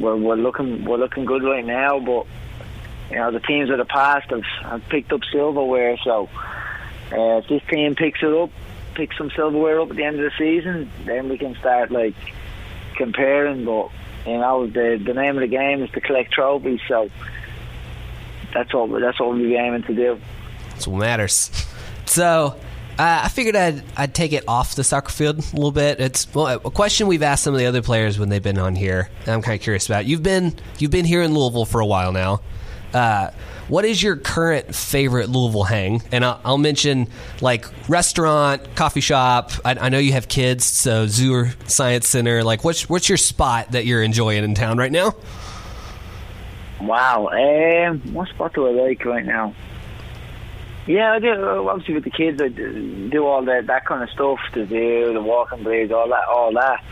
[0.00, 2.00] we're we're looking we're looking good right now.
[2.00, 2.26] But
[3.10, 5.98] you know, the teams of the past have, have picked up silverware.
[6.02, 6.30] So
[7.12, 8.50] uh, if this team picks it up,
[8.94, 12.14] picks some silverware up at the end of the season, then we can start like
[12.96, 13.66] comparing.
[13.66, 13.90] But
[14.26, 16.80] you know, the the name of the game is to collect trophies.
[16.88, 17.10] So
[18.54, 20.20] that's all that's all we're aiming to do.
[20.70, 21.50] That's what matters.
[22.06, 22.56] So,
[22.98, 26.00] uh, I figured I'd I'd take it off the soccer field a little bit.
[26.00, 28.74] It's well, a question we've asked some of the other players when they've been on
[28.74, 29.08] here.
[29.26, 30.06] I'm kind of curious about.
[30.06, 32.40] You've been you've been here in Louisville for a while now.
[32.92, 33.30] Uh,
[33.68, 36.02] what is your current favorite Louisville hang?
[36.10, 37.08] And I'll, I'll mention
[37.40, 39.52] like restaurant, coffee shop.
[39.64, 42.42] I, I know you have kids, so zoo or science center.
[42.44, 45.14] Like, what's what's your spot that you're enjoying in town right now?
[46.80, 47.28] Wow.
[47.28, 49.54] Um, what spot do I like right now?
[50.86, 51.68] Yeah, I do.
[51.68, 54.40] Obviously, with the kids, I do, all that that kind of stuff.
[54.52, 56.82] The do the walking bridge, all that, all that.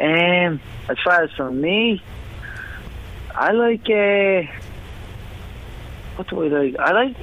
[0.00, 2.00] Um, as far as for me,
[3.34, 3.90] I like.
[3.90, 4.63] Uh,
[6.16, 6.76] what do I like?
[6.78, 7.16] I like.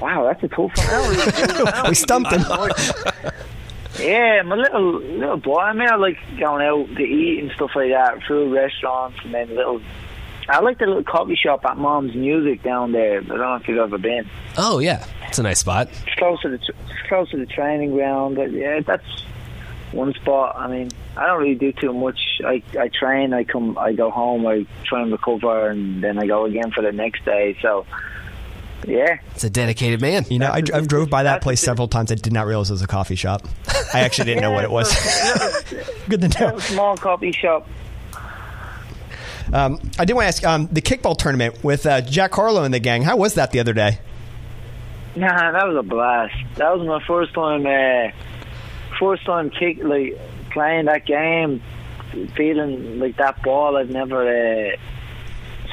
[0.00, 0.72] Wow, that's a tough one.
[0.78, 2.42] I don't really do- I don't We stumped him.
[2.42, 2.92] really do much.
[4.00, 5.58] Yeah, my little little boy.
[5.60, 9.32] I mean, I like going out to eat and stuff like that, food restaurants, and
[9.34, 9.80] then little.
[10.48, 13.18] I like the little coffee shop at Mom's Music down there.
[13.20, 14.28] I don't know if you've ever been.
[14.58, 15.88] Oh yeah, it's a nice spot.
[16.06, 18.34] It's close to the it's close to the training ground.
[18.36, 19.06] But yeah, that's
[19.94, 20.56] one spot.
[20.56, 22.40] I mean, I don't really do too much.
[22.44, 23.32] I I train.
[23.32, 23.78] I come.
[23.78, 24.46] I go home.
[24.46, 27.56] I try and recover, and then I go again for the next day.
[27.62, 27.86] So,
[28.86, 29.18] yeah.
[29.32, 30.24] It's a dedicated man.
[30.28, 32.12] You know, I, I drove by that place several times.
[32.12, 33.46] I did not realize it was a coffee shop.
[33.92, 34.92] I actually didn't know what it was.
[36.08, 36.58] Good to know.
[36.58, 37.68] Small coffee shop.
[39.52, 42.72] Um, I did want to ask um, the kickball tournament with uh, Jack Harlow and
[42.72, 43.02] the gang.
[43.02, 44.00] How was that the other day?
[45.16, 46.34] Nah, that was a blast.
[46.56, 48.10] That was my first time, uh,
[49.04, 50.18] first time kick like
[50.50, 51.62] playing that game,
[52.34, 53.76] feeling like that ball.
[53.76, 54.22] I've never.
[54.22, 54.76] Uh,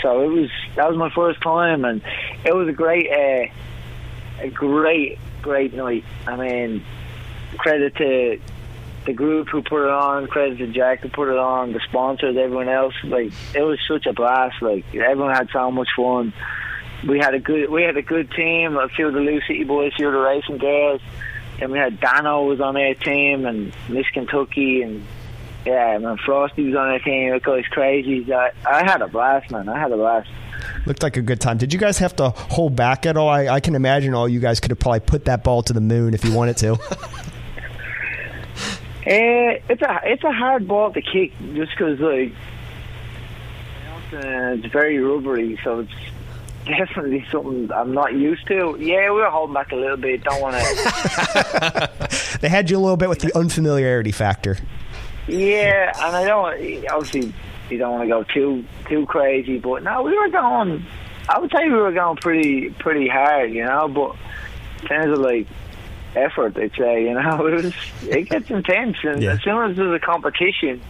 [0.02, 2.02] so it was that was my first time, and
[2.44, 6.04] it was a great, uh, a great, great night.
[6.28, 6.84] I mean,
[7.58, 8.40] credit to
[9.06, 12.36] the group who put it on, credit to Jack who put it on, the sponsors,
[12.36, 12.96] everyone else.
[13.04, 14.62] Like it was such a blast.
[14.62, 16.34] Like everyone had so much fun
[17.08, 18.78] we had a good we had a good team.
[18.78, 21.02] A few of the Lou City boys, a few of the racing girls,
[21.62, 25.06] and we had Dano was on our team, and Miss Kentucky, and
[25.66, 27.34] yeah, man, Frosty was on our team.
[27.34, 28.34] It goes crazy.
[28.34, 29.70] I, I had a blast, man.
[29.70, 30.30] I had a blast.
[30.86, 31.58] Looked like a good time.
[31.58, 33.30] Did you guys have to hold back at all?
[33.30, 35.82] I, I can imagine all you guys could have probably put that ball to the
[35.82, 36.74] moon if you wanted to.
[36.74, 36.78] Uh,
[39.06, 42.36] it's a it's a hard ball to kick just because like you
[43.86, 45.92] know, it's, uh, it's very rubbery, so it's
[46.66, 48.76] definitely something I'm not used to.
[48.80, 50.24] Yeah, we were holding back a little bit.
[50.24, 52.38] Don't want to.
[52.42, 54.58] they had you a little bit with the unfamiliarity factor.
[55.28, 57.34] Yeah, and I don't obviously
[57.70, 59.60] you don't want to go too too crazy.
[59.60, 60.86] But no, we were going.
[61.30, 63.88] I would say we were going pretty pretty hard, you know.
[63.88, 64.16] But
[64.82, 65.48] in terms of like
[66.16, 67.74] effort, they'd say you know it was
[68.08, 69.34] it gets intense, and Yeah.
[69.34, 70.82] as soon as there's a competition,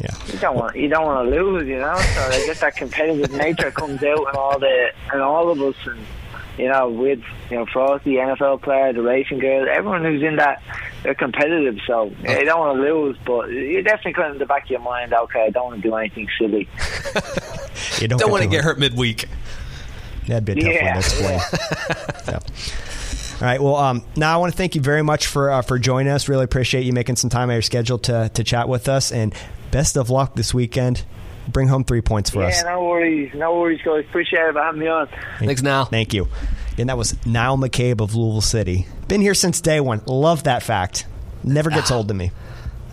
[0.00, 0.14] Yeah.
[0.32, 1.94] you don't want you don't want to lose, you know.
[1.96, 5.76] So I guess that competitive nature comes out in all the in all of us,
[5.86, 6.00] and
[6.58, 10.62] you know, with you know Frosty, NFL player, the racing girl, everyone who's in that,
[11.02, 11.78] they're competitive.
[11.86, 14.64] So yeah, you don't want to lose, but you definitely kind of in the back
[14.64, 16.68] of your mind, okay, I don't want to do anything silly.
[18.00, 19.28] You don't, Don't want to get hurt midweek.
[20.26, 20.84] That'd be a tough Yeah.
[20.84, 21.40] one to explain.
[22.24, 22.32] So.
[22.34, 23.60] All right.
[23.62, 26.28] Well, um, Niall I want to thank you very much for uh, for joining us.
[26.28, 29.10] Really appreciate you making some time out of your schedule to to chat with us,
[29.12, 29.34] and
[29.72, 31.04] best of luck this weekend.
[31.48, 32.62] Bring home three points for yeah, us.
[32.62, 34.04] Yeah, no worries, no worries, guys.
[34.08, 35.08] Appreciate it for having me on.
[35.40, 35.86] Thanks, Niall.
[35.86, 36.28] Thank you.
[36.78, 38.86] And that was Niall McCabe of Louisville City.
[39.08, 40.00] Been here since day one.
[40.06, 41.06] Love that fact.
[41.42, 41.96] Never gets Ah.
[41.96, 42.30] old to me.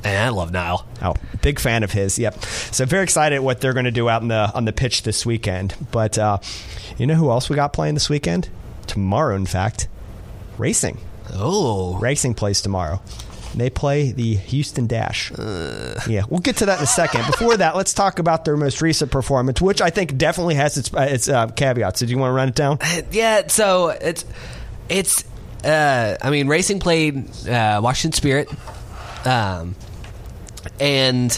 [0.04, 0.88] And I love Niall.
[1.02, 2.18] Oh, big fan of his.
[2.18, 2.44] Yep.
[2.72, 5.26] So very excited what they're going to do out in the on the pitch this
[5.26, 5.76] weekend.
[5.92, 6.40] But uh,
[6.98, 8.50] you know who else we got playing this weekend?
[8.88, 9.88] Tomorrow, in fact,
[10.58, 10.98] racing.
[11.36, 13.02] Oh, Racing plays tomorrow.
[13.60, 15.32] They play the Houston Dash.
[15.38, 17.26] yeah, we'll get to that in a second.
[17.28, 20.94] Before that, let's talk about their most recent performance, which I think definitely has its
[20.94, 22.00] uh, its uh, caveats.
[22.00, 22.80] Did you want to run it down?
[23.12, 23.48] yeah.
[23.48, 24.26] So it's
[24.88, 25.24] it's.
[25.64, 28.50] Uh, I mean, Racing played uh, Washington Spirit,
[29.26, 29.76] um,
[30.80, 31.38] and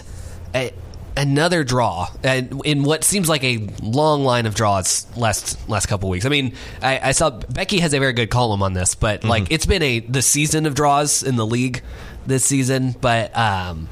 [0.53, 0.71] a,
[1.17, 6.09] another draw and in what seems like a long line of draws last last couple
[6.09, 6.25] weeks.
[6.25, 9.51] I mean, I, I saw Becky has a very good column on this, but like
[9.51, 11.81] it's been a the season of draws in the league
[12.25, 13.87] this season, but um,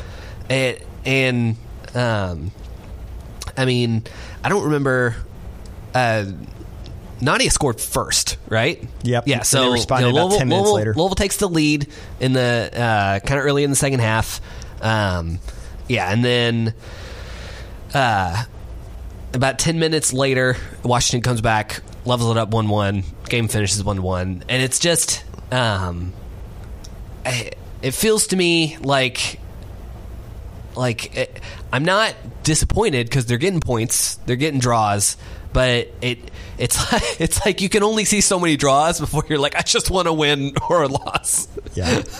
[0.50, 1.56] it and
[1.96, 2.52] um,
[3.58, 4.04] I mean,
[4.44, 5.15] I don't remember.
[5.94, 6.26] Uh,
[7.22, 8.88] Nadia scored first, right?
[9.04, 9.28] Yep.
[9.28, 9.42] Yeah.
[9.42, 10.94] So they responded you know, about Louisville, 10 minutes Louisville- later.
[10.94, 11.88] Louisville takes the lead
[12.22, 14.39] in the uh, kind of early in the second half.
[14.82, 15.39] Um,
[15.89, 16.74] yeah, and then
[17.94, 18.44] uh,
[19.34, 23.04] about ten minutes later, Washington comes back, levels it up one-one.
[23.28, 26.13] Game finishes one-one, and it's just um,
[27.26, 29.39] I- it feels to me like
[30.76, 35.18] like it, I'm not disappointed because they're getting points, they're getting draws,
[35.54, 39.39] but it it's like, it's like you can only see so many draws before you're
[39.39, 41.48] like I just want to win or a loss.
[41.74, 42.04] Yeah.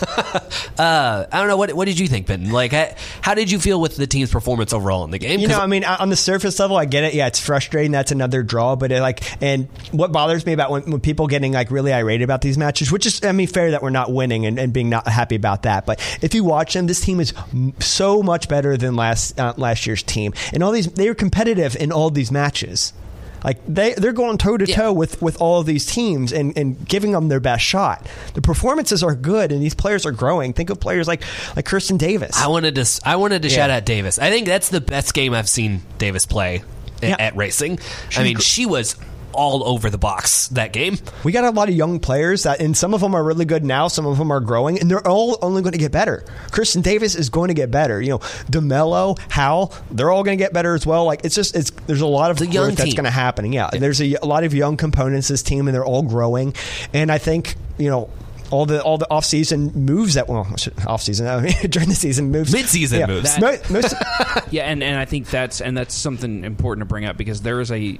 [0.78, 2.50] Uh, I don't know what what did you think, Ben?
[2.50, 2.88] Like how,
[3.20, 5.40] how did you feel with the team's performance overall in the game?
[5.40, 7.12] You know, I mean, on the surface level, I get it.
[7.12, 7.92] Yeah, it's frustrating.
[7.92, 8.76] That's another draw.
[8.76, 12.22] But it, like, and what bothers me about when, when people getting like really irate
[12.22, 14.88] about these matches, which is, I mean, fair that we're not winning and, and being
[14.88, 15.84] not happy about that.
[15.84, 19.52] But if you watch them, this team is m- so much better than last uh,
[19.58, 22.94] last year's team, and all these they were competitive in all these matches.
[23.44, 26.86] Like they they're going toe to toe with with all of these teams and, and
[26.88, 28.06] giving them their best shot.
[28.34, 30.52] The performances are good and these players are growing.
[30.52, 31.22] Think of players like
[31.56, 32.36] like Kirsten Davis.
[32.36, 33.54] I wanted to I wanted to Yeah.
[33.54, 34.18] shout out Davis.
[34.18, 36.62] I think that's the best game I've seen Davis play
[37.02, 37.16] Yeah.
[37.18, 37.78] at racing.
[38.16, 38.96] I mean, gr- she was
[39.32, 40.98] all over the box that game.
[41.24, 43.64] We got a lot of young players that, and some of them are really good
[43.64, 43.88] now.
[43.88, 46.24] Some of them are growing, and they're all only going to get better.
[46.50, 48.00] Kirsten Davis is going to get better.
[48.00, 51.04] You know, Demelo, Howell, they're all going to get better as well.
[51.04, 53.52] Like it's just, it's there's a lot of The growth that's going to happen.
[53.52, 56.54] Yeah, there's a, a lot of young components this team, and they're all growing.
[56.92, 58.10] And I think you know.
[58.50, 60.46] All the all the off season moves that well
[60.86, 63.38] off season I mean, during the season moves Mid-season moves.
[63.38, 63.94] Mo- most,
[64.50, 67.60] Yeah, and, and I think that's and that's something important to bring up because there
[67.60, 67.98] is a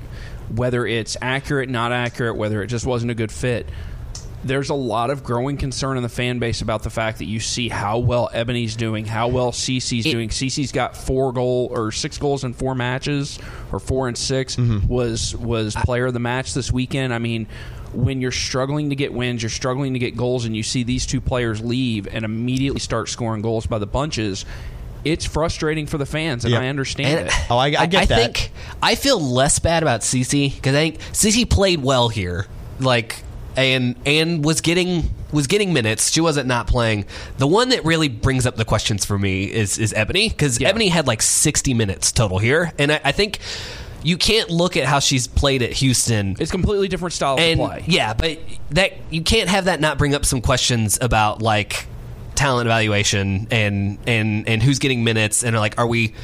[0.55, 3.69] whether it's accurate, not accurate, whether it just wasn't a good fit.
[4.43, 7.41] There's a lot of growing concern in the fan base about the fact that you
[7.41, 10.31] see how well Ebony's doing, how well Cece's It- doing.
[10.31, 13.39] Cece's got four goal or six goals in four matches,
[13.71, 14.89] or four and 6 mm-hmm.
[14.89, 17.13] was was player of the match this weekend.
[17.13, 17.49] I mean,
[17.92, 21.07] when you're struggling to get wins, you're struggling to get goals, and you see these
[21.07, 24.44] two players leave and immediately start scoring goals by the bunches.
[25.05, 26.61] It's frustrating for the fans, and Yeah.
[26.61, 27.35] I understand And it.
[27.50, 28.12] Oh, I- I get that.
[28.12, 32.46] I think I feel less bad about Cece because I think Cece played well here,
[32.79, 33.16] like
[33.57, 36.11] and and was getting was getting minutes.
[36.12, 37.07] She wasn't not playing.
[37.38, 40.68] The one that really brings up the questions for me is is Ebony because Yeah.
[40.68, 43.38] Ebony had like sixty minutes total here, and I, I think
[44.03, 47.69] you can't look at how she's played at Houston It's completely different style and of
[47.71, 47.85] play.
[47.87, 48.39] yeah, but
[48.71, 51.87] that you can't have that not bring up some questions about like
[52.35, 56.15] talent evaluation and and and who's getting minutes and like are we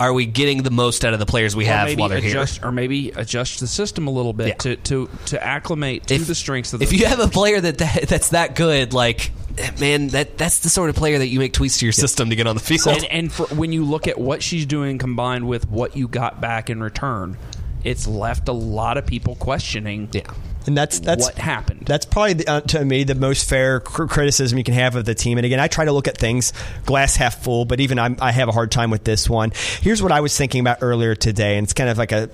[0.00, 2.58] are we getting the most out of the players we Or have while they're adjust,
[2.58, 2.66] here?
[2.68, 4.54] or maybe adjust the system a little bit Yeah.
[4.54, 7.78] to, to to acclimate to the strengths of the if you have a player that,
[7.78, 9.30] that that's that good, like
[9.78, 12.36] man, that that's the sort of player that you make tweaks to your system to
[12.36, 12.86] get on the field.
[12.88, 16.40] and, and for, when you look at what she's doing combined with what you got
[16.40, 17.36] back in return,
[17.84, 20.08] it's left a lot of people questioning.
[20.12, 20.22] yeah.
[20.70, 21.82] And that's that's what happened.
[21.84, 25.04] That's probably the, uh, to me the most fair cr- criticism you can have of
[25.04, 25.36] the team.
[25.36, 26.52] And again, I try to look at things
[26.86, 29.50] glass half full, but even I'm, I have a hard time with this one.
[29.80, 32.30] Here's what I was thinking about earlier today, and it's kind of like a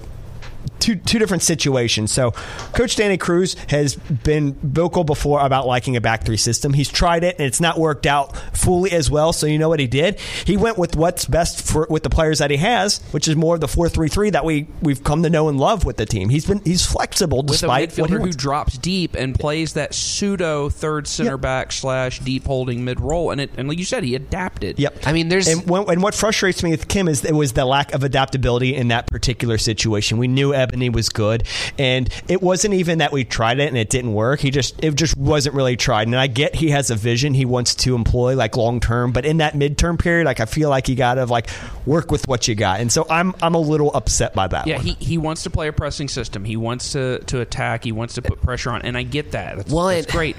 [0.78, 2.12] two two different situations.
[2.12, 2.32] So,
[2.72, 6.72] Coach Danny Cruz has been vocal before about liking a back three system.
[6.72, 9.32] He's tried it and it's not worked out fully as well.
[9.32, 10.18] So, you know what he did?
[10.20, 13.54] He went with what's best for with the players that he has, which is more
[13.54, 16.06] of the four three three that we we've come to know and love with the
[16.06, 16.28] team.
[16.28, 19.74] He's been he's flexible with a despite what he midfielder who drops deep and plays
[19.74, 21.40] that pseudo third center Yep.
[21.40, 24.78] back slash deep holding mid role, and it and like you said, he adapted.
[24.78, 24.98] Yep.
[25.06, 27.64] I mean, there's- and, when, and what frustrates me with Kim is it was the
[27.64, 30.18] lack of adaptability in that particular situation.
[30.18, 31.44] We knew Ebony was good,
[31.78, 34.40] and it wasn't even that we tried it and it didn't work.
[34.40, 36.08] He just it just wasn't really tried.
[36.08, 39.24] And I get he has a vision he wants to employ like long term, but
[39.24, 41.48] in that midterm period, like I feel like you got to like
[41.84, 42.80] work with what you got.
[42.80, 44.66] And so I'm I'm a little upset by that.
[44.66, 44.86] Yeah, one.
[44.86, 46.44] he, he wants to play a pressing system.
[46.44, 47.84] He wants to, to attack.
[47.84, 49.56] He wants to put pressure on, and I get that.
[49.56, 50.36] That's, Well, that's it- great.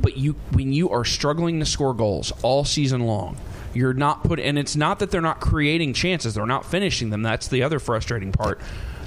[0.00, 3.36] But you when you are struggling to score goals all season long,
[3.74, 4.38] you're not put.
[4.38, 7.22] And it's not that they're not creating chances; they're not finishing them.
[7.22, 8.60] That's the other frustrating part.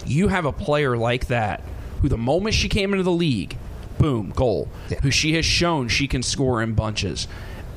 [0.06, 1.62] You have a player like that
[2.02, 3.58] who, the moment she came into the league,
[4.00, 4.68] boom, goal.
[5.04, 7.28] Who she has shown she can score in bunches.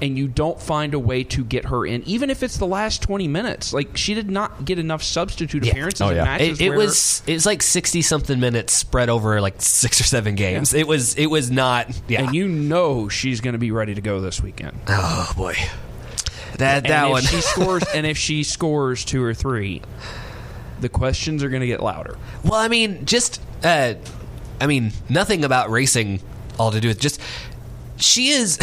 [0.02, 3.00] And you don't find a way to get her in, even if it's the last
[3.00, 3.72] twenty minutes.
[3.72, 6.24] Like she did not get enough substitute appearances Oh, in yeah.
[6.24, 6.60] matches.
[6.60, 10.34] It, it was it was like sixty something minutes spread over like six or seven
[10.34, 10.74] games.
[10.74, 11.88] It was it was not.
[12.08, 12.22] Yeah.
[12.24, 14.76] and you know she's going to be ready to go this weekend.
[14.88, 15.54] oh boy,
[16.58, 17.22] that that and one.
[17.22, 19.80] if she scores, and if she scores two or three,
[20.80, 22.16] the questions are going to get louder.
[22.42, 23.94] Well, I mean, just uh,
[24.60, 26.20] I mean, nothing about racing
[26.58, 27.20] all to do with just
[27.96, 28.58] she is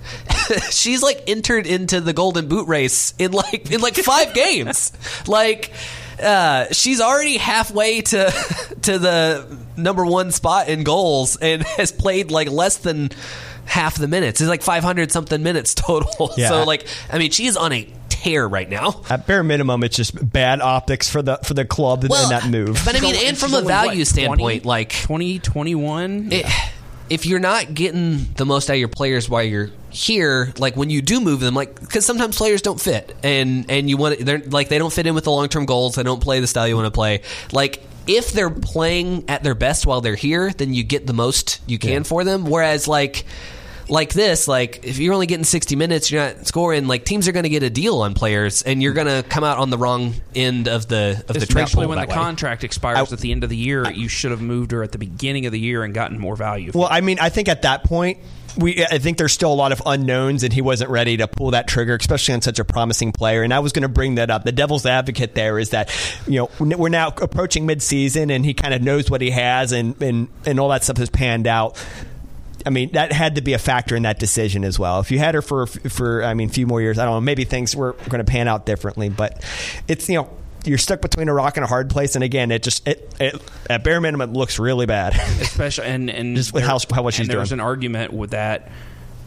[0.70, 4.92] she's like entered into the golden boot race in like in like five games.
[5.26, 5.72] Like
[6.22, 8.30] uh, she's already halfway to
[8.82, 13.10] to the number one spot in goals and has played like less than
[13.66, 14.40] half the minutes.
[14.40, 16.32] It's like 500 something minutes total.
[16.36, 16.48] Yeah.
[16.48, 17.88] So like I mean, she's on a
[18.22, 19.02] tear right now.
[19.10, 22.48] At bare minimum, it's just bad optics for the for the club in Well, that
[22.48, 22.80] move.
[22.84, 26.28] but I mean, and from a value standpoint, like 20, 21?
[26.32, 26.46] it,
[27.10, 30.90] if you're not getting the most out of your players while you're here, like when
[30.90, 34.40] you do move them, like because sometimes players don't fit, and and you want they're
[34.40, 35.94] like they don't fit in with the long term goals.
[35.94, 37.22] They don't play the style you want to play.
[37.52, 41.60] Like if they're playing at their best while they're here, then you get the most
[41.66, 42.44] you can for them.
[42.46, 43.24] Whereas like.
[43.88, 46.86] Like this, like if you're only getting 60 minutes, you're not scoring.
[46.86, 49.44] Like teams are going to get a deal on players, and you're going to come
[49.44, 51.64] out on the wrong end of the of the trade.
[51.64, 52.14] Especially when the way.
[52.14, 54.98] contract expires at the end of the year, you should have moved her at the
[54.98, 56.70] beginning of the year and gotten more value.
[56.74, 58.18] Well, I mean, I think at that point,
[58.58, 61.52] we I think there's still a lot of unknowns, and he wasn't ready to pull
[61.52, 63.42] that trigger, especially on such a promising player.
[63.42, 64.44] And I was going to bring that up.
[64.44, 65.94] The devil's advocate there is that
[66.26, 70.00] you know we're now approaching midseason, and he kind of knows what he has, and
[70.02, 71.82] and and all that stuff has panned out.
[72.68, 75.00] I mean, that had to be a factor in that decision as well.
[75.00, 77.20] If you had her for for I mean, a few more years, I don't know,
[77.22, 79.08] maybe things were going to pan out differently.
[79.08, 79.42] But
[79.88, 80.30] it's you know.
[80.64, 83.40] You're stuck between a rock and a hard place, and again, it just it, it
[83.70, 85.14] at bare minimum it looks really bad.
[85.40, 87.60] especially and and Just with how- how much she's and there was doing.
[87.60, 88.70] an argument with that,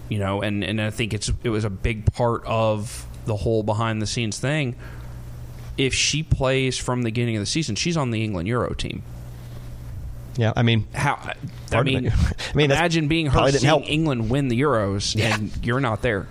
[0.09, 3.63] you know, and and I think it's it was a big part of the whole
[3.63, 4.75] behind the scenes thing.
[5.77, 9.01] If she plays from the beginning of the season, she's on the England Euro team.
[10.35, 11.33] Yeah, I mean, How?
[11.71, 12.13] I mean, it.
[12.53, 13.83] I mean, imagine being her seeing help.
[13.89, 16.27] England win the Euros and you're not there.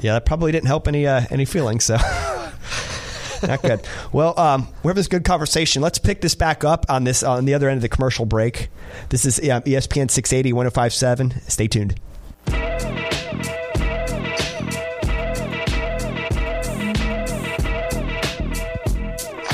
[0.00, 1.84] Yeah, that probably didn't help any uh, any feelings.
[1.84, 1.96] So.
[3.46, 3.80] Not good.
[4.12, 5.82] Well, um, we're having this good conversation.
[5.82, 8.68] Let's pick this back up on this on the other end of the commercial break.
[9.08, 11.40] This is uh, ESPN 680 1057.
[11.48, 11.98] Stay tuned.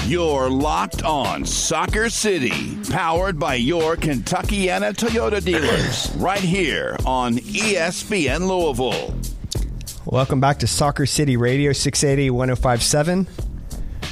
[0.09, 8.49] You're locked on Soccer City, powered by your Kentuckiana Toyota dealers, right here on ESPN
[8.49, 9.15] Louisville.
[10.07, 13.27] Welcome back to Soccer City Radio 680 1057.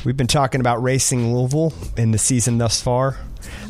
[0.05, 3.17] We've been talking about racing Louisville in the season thus far.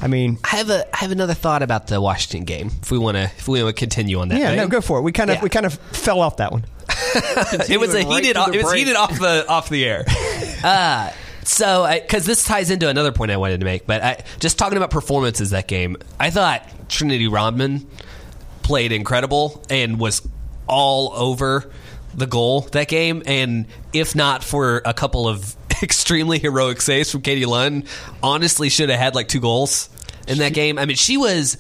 [0.03, 2.73] I mean, I have a I have another thought about the Washington game.
[2.83, 4.41] If we want to if we want to continue on that.
[4.41, 4.57] yeah, vein.
[4.57, 5.03] no, go for it.
[5.03, 5.43] We kind of Yeah.
[5.45, 6.65] we kind of fell off that one.
[7.15, 8.79] it was a Continuing right heated off, the it was break.
[8.81, 10.05] heated off the off the air.
[10.65, 11.13] uh,
[11.47, 14.77] so because this ties into another point I wanted to make, but I, just talking
[14.77, 17.87] about performances that game, I thought Trinity Rodman
[18.63, 20.27] played incredible and was
[20.67, 21.71] all over
[22.15, 23.23] the goal that game.
[23.27, 27.87] And if not for a couple of extremely heroic saves from Katie Lund,
[28.23, 29.89] honestly should have had like two goals
[30.27, 30.79] in that game.
[30.79, 31.57] I mean, she was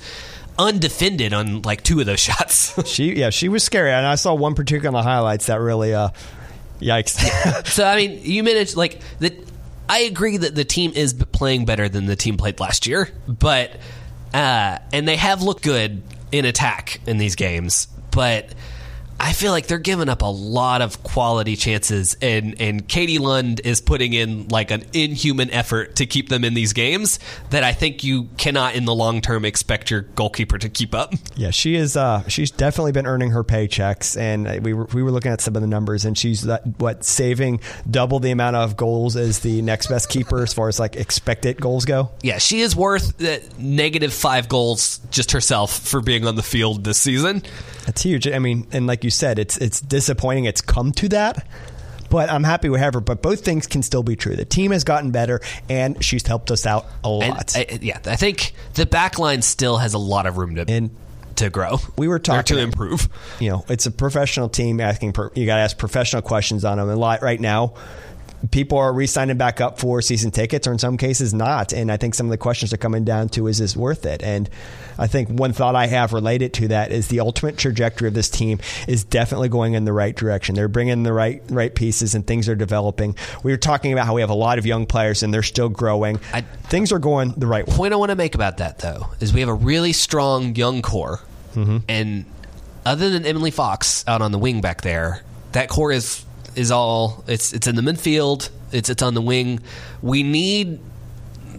[0.58, 2.88] undefended on like two of those shots.
[2.88, 5.94] She yeah, she was scary, and I saw one particular on the highlights that really
[5.94, 6.10] uh,
[6.80, 7.16] yikes.
[7.66, 9.45] So I mean, you managed like the.
[9.88, 13.76] I agree that the team is playing better than the team played last year, but
[14.34, 18.52] uh, and they have looked good in attack in these games, but.
[19.18, 23.60] I feel like they're giving up a lot of quality chances, and and Katie Lund
[23.64, 27.18] is putting in like an inhuman effort to keep them in these games
[27.50, 31.14] that I think you cannot in the long term expect your goalkeeper to keep up.
[31.34, 31.96] Yeah, she is.
[31.96, 35.56] Uh, she's definitely been earning her paychecks, and we were we were looking at some
[35.56, 37.60] of the numbers, and she's uh, what saving
[37.90, 41.60] double the amount of goals as the next best keeper as far as like expected
[41.60, 42.10] goals go.
[42.22, 46.84] Yeah, she is worth uh, negative five goals just herself for being on the field
[46.84, 47.42] this season.
[47.86, 48.26] That's huge.
[48.26, 50.46] I mean, and like you said, it's it's disappointing.
[50.46, 51.46] It's come to that.
[52.10, 53.00] But I'm happy we have her.
[53.00, 54.36] But both things can still be true.
[54.36, 57.56] The team has gotten better, and she's helped us out a lot.
[57.56, 60.64] And, I, yeah, I think the back line still has a lot of room to
[60.68, 60.90] And
[61.36, 61.78] to grow.
[61.96, 63.08] we were talking to improve.
[63.40, 65.12] You know, it's a professional team asking.
[65.12, 66.88] Per, you got to ask professional questions on them.
[66.88, 67.74] And lot right now,
[68.50, 71.72] people are re-signing back up for season tickets, or in some cases not.
[71.72, 74.22] And I think some of the questions are coming down to: Is this worth it?
[74.22, 74.48] And
[74.98, 78.30] I think one thought I have related to that is the ultimate trajectory of this
[78.30, 80.54] team is definitely going in the right direction.
[80.54, 83.16] They're bringing the right right pieces, and things are developing.
[83.42, 85.68] We were talking about how we have a lot of young players, and they're still
[85.68, 86.20] growing.
[86.32, 87.74] I- things are going the right way.
[87.74, 90.82] point I want to make about that though is we have a really strong young
[90.82, 91.20] core,
[91.54, 91.78] Mm-hmm.
[91.88, 92.24] and
[92.84, 95.22] other than Emily Fox out on the wing back there,
[95.52, 96.22] that core is
[96.56, 98.50] is all it's it's in the midfield.
[98.72, 99.60] It's it's on the wing.
[100.02, 100.80] We need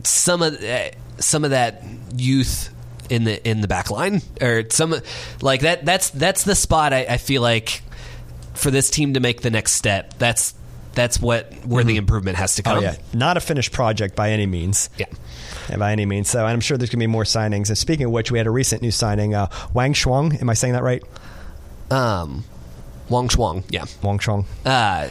[0.03, 0.89] some of uh,
[1.19, 1.83] some of that
[2.15, 2.73] youth
[3.09, 4.95] in the in the back line or some
[5.41, 5.85] like that.
[5.85, 7.81] That's that's the spot I, I feel like
[8.53, 10.15] for this team to make the next step.
[10.17, 10.53] That's
[10.93, 12.79] that's what where the improvement has to come.
[12.79, 14.89] Oh yeah, not a finished project by any means.
[14.97, 15.05] Yeah.
[15.69, 16.29] Yeah, by any means.
[16.29, 17.67] So I'm sure there's going to be more signings.
[17.67, 20.39] And speaking of which, we had a recent new signing, uh, Wang Shuang.
[20.41, 21.03] Am I saying that right?
[21.91, 22.45] Um,
[23.09, 23.85] Wang Shuang, yeah.
[24.01, 24.45] Wang Shuang.
[24.65, 25.07] uh,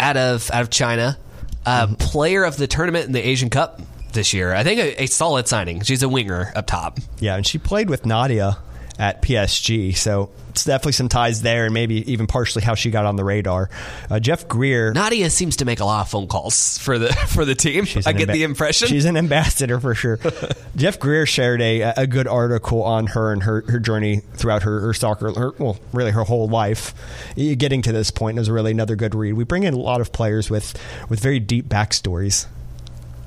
[0.00, 1.18] out of out of China,
[1.66, 1.94] uh, Mm-hmm.
[1.94, 3.80] player of the tournament in the Asian Cup
[4.12, 4.54] this year.
[4.54, 5.82] I think a, a solid signing.
[5.82, 6.98] She's a winger up top.
[7.20, 8.58] Yeah, and she played with Nadia
[8.98, 13.06] at PSG, so it's definitely some ties there, and maybe even partially how she got
[13.06, 13.70] on the radar.
[14.10, 14.92] Uh, Jeff Greer.
[14.92, 17.84] Nadia seems to make a lot of phone calls for the for the team.
[18.04, 18.88] I get amba- the impression.
[18.88, 20.18] she's an ambassador for sure.
[20.76, 24.80] Jeff Greer shared a a good article on her and her, her journey throughout her,
[24.80, 26.92] her soccer, her, well, really her whole life,
[27.36, 28.36] getting to this point.
[28.38, 29.34] Was really another good read.
[29.34, 30.76] We bring in a lot of players with
[31.08, 32.46] with very deep backstories.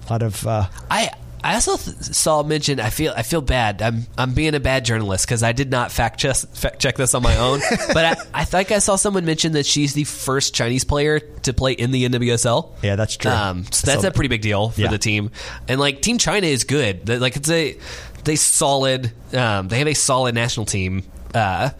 [0.08, 1.12] A lot of uh, I
[1.44, 2.80] I also th- saw mention.
[2.80, 3.82] I feel I feel bad.
[3.82, 7.14] I'm I'm being a bad journalist because I did not fact check fact check this
[7.16, 7.60] on my own.
[7.94, 11.54] but I, I think I saw someone mention that she's the first Chinese player to
[11.54, 12.70] play in the NWSL.
[12.84, 13.32] Yeah, that's true.
[13.32, 14.90] Um, so that's So- a pretty big deal for Yeah.
[14.90, 15.32] the team.
[15.68, 17.10] And like Team China is good.
[17.10, 17.78] Like it's a
[18.24, 19.12] they solid.
[19.34, 21.04] Um, they have a solid national team.
[21.34, 21.72] Uh,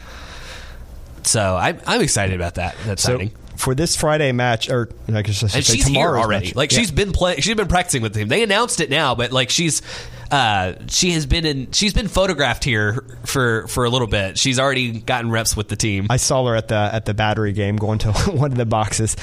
[1.24, 3.32] so I'm I'm excited about that that so signing.
[3.62, 6.48] For this Friday match, or I guess I should And say she's here already.
[6.48, 6.56] match.
[6.56, 6.80] Like Yeah.
[6.80, 7.42] she's been playing.
[7.42, 8.28] She's been practicing with the team.
[8.28, 9.82] They announced it now, but like she's.
[10.32, 11.70] Uh, she has been in.
[11.74, 14.38] She's been photographed here for for a little bit.
[14.38, 16.08] She's already gotten reps with the team.
[16.10, 19.18] I saw her at the at the battery game going to one of the boxes.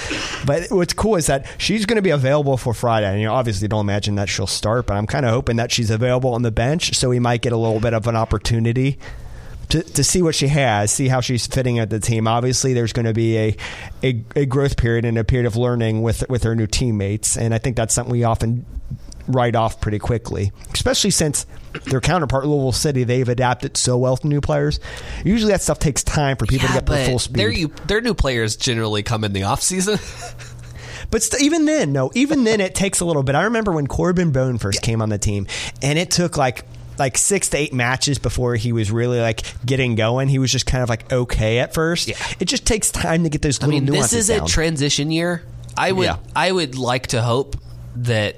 [0.45, 3.11] But what's cool is that she's going to be available for Friday.
[3.11, 5.73] And, you know, obviously, don't imagine that she'll start, but I'm kind of hoping that
[5.73, 8.99] she's available on the bench, so we might get a little bit of an opportunity.
[9.71, 12.27] To, to see what she has, see how she's fitting at the team.
[12.27, 13.57] Obviously, there's going to be a,
[14.03, 17.53] a, a growth period and a period of learning with with her new teammates, and
[17.53, 18.65] I think that's something we often
[19.27, 21.47] write off pretty quickly, especially since
[21.85, 24.81] their counterpart Louisville City they've adapted so well to new players.
[25.25, 27.37] Usually, that stuff takes time for people to get to full speed.
[27.39, 29.99] Their, you, their new players generally come in the off season.
[31.11, 33.35] But st- even then, no, even then, it takes a little bit.
[33.35, 35.47] I remember when Corben Bone first came on the team,
[35.81, 36.65] and it took like
[36.99, 40.29] like six to eight matches before he was really like getting going.
[40.29, 42.09] He was just kind of like okay at first.
[42.09, 42.17] Yeah.
[42.41, 45.11] It just takes time to get those I little mean, this nuances is a transition
[45.11, 45.43] year.
[45.77, 46.17] I would Yeah.
[46.35, 47.57] I would like to hope
[47.97, 48.37] that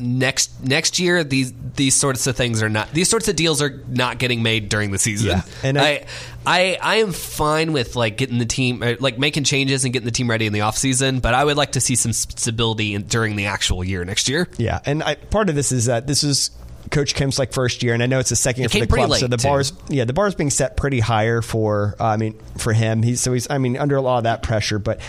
[0.00, 3.82] next next year these these sorts of things are not these sorts of deals are
[3.88, 5.28] not getting made during the season.
[5.28, 5.42] Yeah.
[5.62, 6.06] And I, I-
[6.44, 10.06] I I am fine with like getting the team uh, like making changes and getting
[10.06, 12.94] the team ready in the off season, but I would like to see some stability
[12.94, 14.48] in, during the actual year next year.
[14.58, 16.50] Yeah, and I, part of this is that this is
[16.90, 19.12] Coach Kim's like first year, and I know it's the second year for the club,
[19.14, 19.48] so the too.
[19.48, 23.02] bars, yeah, the bar's being set pretty higher for, uh, I mean, for him.
[23.02, 25.00] He's so he's, I mean, under a lot of that pressure, but.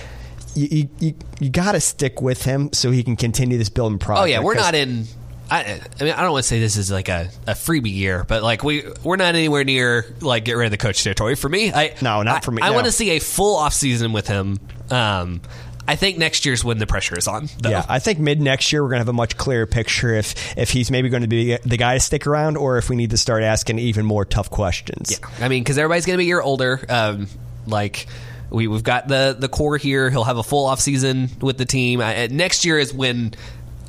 [0.55, 4.21] You, you, you, got to stick with him so he can continue this building project.
[4.21, 5.05] Oh yeah, we're not in.
[5.49, 8.23] I, I mean, I don't want to say this is like a, a freebie year,
[8.23, 11.49] but like we we're not anywhere near like get rid of the coach territory for
[11.49, 11.73] me.
[11.73, 12.73] I No, not I- for me, I no.
[12.75, 14.59] want to see a full off season with him.
[14.91, 15.41] Um,
[15.87, 17.49] I think next year's when the pressure is on.
[17.59, 17.69] Though.
[17.69, 20.69] Yeah, I think mid next year we're gonna have a much clearer picture if if
[20.69, 23.17] he's maybe going to be the guy to stick around, or if we need to
[23.17, 25.11] start asking even more tough questions.
[25.11, 26.79] Yeah, I mean, because everybody's going to be a year older.
[26.87, 27.27] Um,
[27.67, 28.07] like
[28.49, 30.09] we we've got the the core here.
[30.09, 32.01] He'll have a full off season with the team.
[32.01, 33.33] I, next year is when,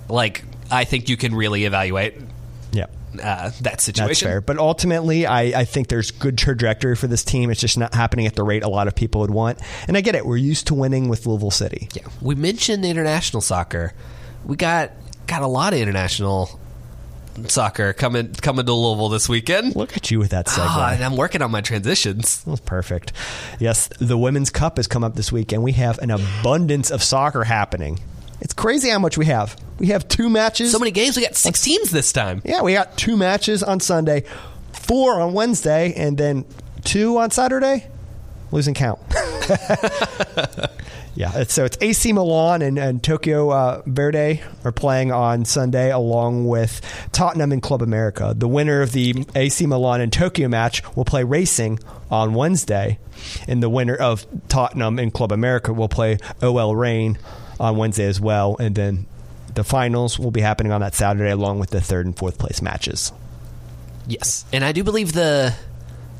[0.09, 2.14] like, I think you can really evaluate.
[3.23, 4.09] Uh, that situation.
[4.09, 4.41] That's fair.
[4.41, 7.51] But ultimately, I, I think there's good trajectory for this team.
[7.51, 9.59] It's just not happening at the rate a lot of people would want.
[9.89, 10.27] And I get it.
[10.27, 11.89] We're used to winning with Louisville City.
[11.95, 13.93] Yeah, we mentioned international soccer.
[14.45, 14.93] We got
[15.27, 16.61] got a lot of international
[17.49, 19.75] soccer coming coming to Louisville this weekend.
[19.77, 20.65] Look at you with that segue.
[20.67, 22.43] Ah, and I'm working on my transitions.
[22.45, 23.12] That was perfect.
[23.59, 27.03] Yes, the Women's Cup has come up this week, and we have an abundance of
[27.03, 28.01] soccer happening.
[28.45, 29.57] It's crazy how much we have.
[29.78, 30.70] We have two matches.
[30.70, 31.16] So many games.
[31.16, 32.42] We got six teams this time.
[32.45, 34.24] Yeah, we got two matches on Sunday,
[34.72, 36.45] four on Wednesday, and then
[36.84, 37.86] two on Saturday.
[38.53, 39.01] Losing count.
[41.14, 46.47] yeah, so it's AC Milan and, and Tokyo uh, Verdy are playing on Sunday along
[46.47, 46.82] with
[47.12, 48.34] Tottenham and Club America.
[48.36, 51.80] The winner of the AC Milan and Tokyo match will play Racing
[52.11, 52.99] on Wednesday,
[53.49, 57.18] and the winner of Tottenham and Club America will play OL Reign
[57.61, 59.07] on Wednesday as well, and then
[59.55, 62.61] the finals will be happening on that Saturday along with the third and fourth place
[62.61, 63.12] matches.
[64.07, 65.55] Yes, and I do believe the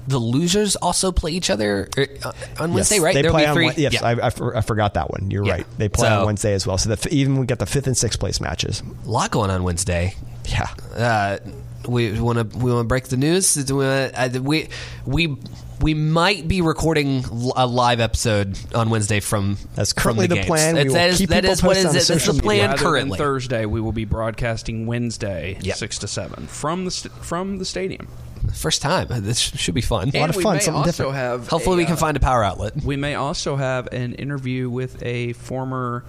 [0.07, 3.15] the losers also play each other uh, on Wednesday, right?
[3.15, 4.05] They There'll play on three- yes, yeah.
[4.05, 5.31] I, I, for- I forgot that one.
[5.31, 5.53] You're Yeah.
[5.53, 5.67] right.
[5.79, 6.77] They play So- on Wednesday as well.
[6.77, 8.83] So the, even we got the fifth and sixth place matches.
[9.07, 10.15] a lot going on Wednesday.
[10.47, 10.69] Yeah.
[10.95, 11.39] Uh,
[11.87, 13.57] we want to we want to break the news.
[13.71, 14.69] We, uh, we
[15.07, 15.37] we
[15.81, 17.25] we might be recording
[17.57, 20.47] a live episode on Wednesday from That's from currently the games.
[20.47, 20.75] plan.
[20.75, 22.07] We That's- will that is keep is what posted on it.
[22.07, 23.19] That's the plan Rather currently.
[23.19, 25.77] than Thursday, we will be broadcasting Wednesday, Yep.
[25.77, 28.09] six to seven from the st- from the stadium.
[28.53, 29.07] First time.
[29.11, 30.11] This should be fun.
[30.15, 31.15] A lot and of fun, may something also different.
[31.17, 31.49] have.
[31.49, 32.77] Hopefully, a, we can uh, find a power outlet.
[32.85, 36.05] We may also have an interview with a former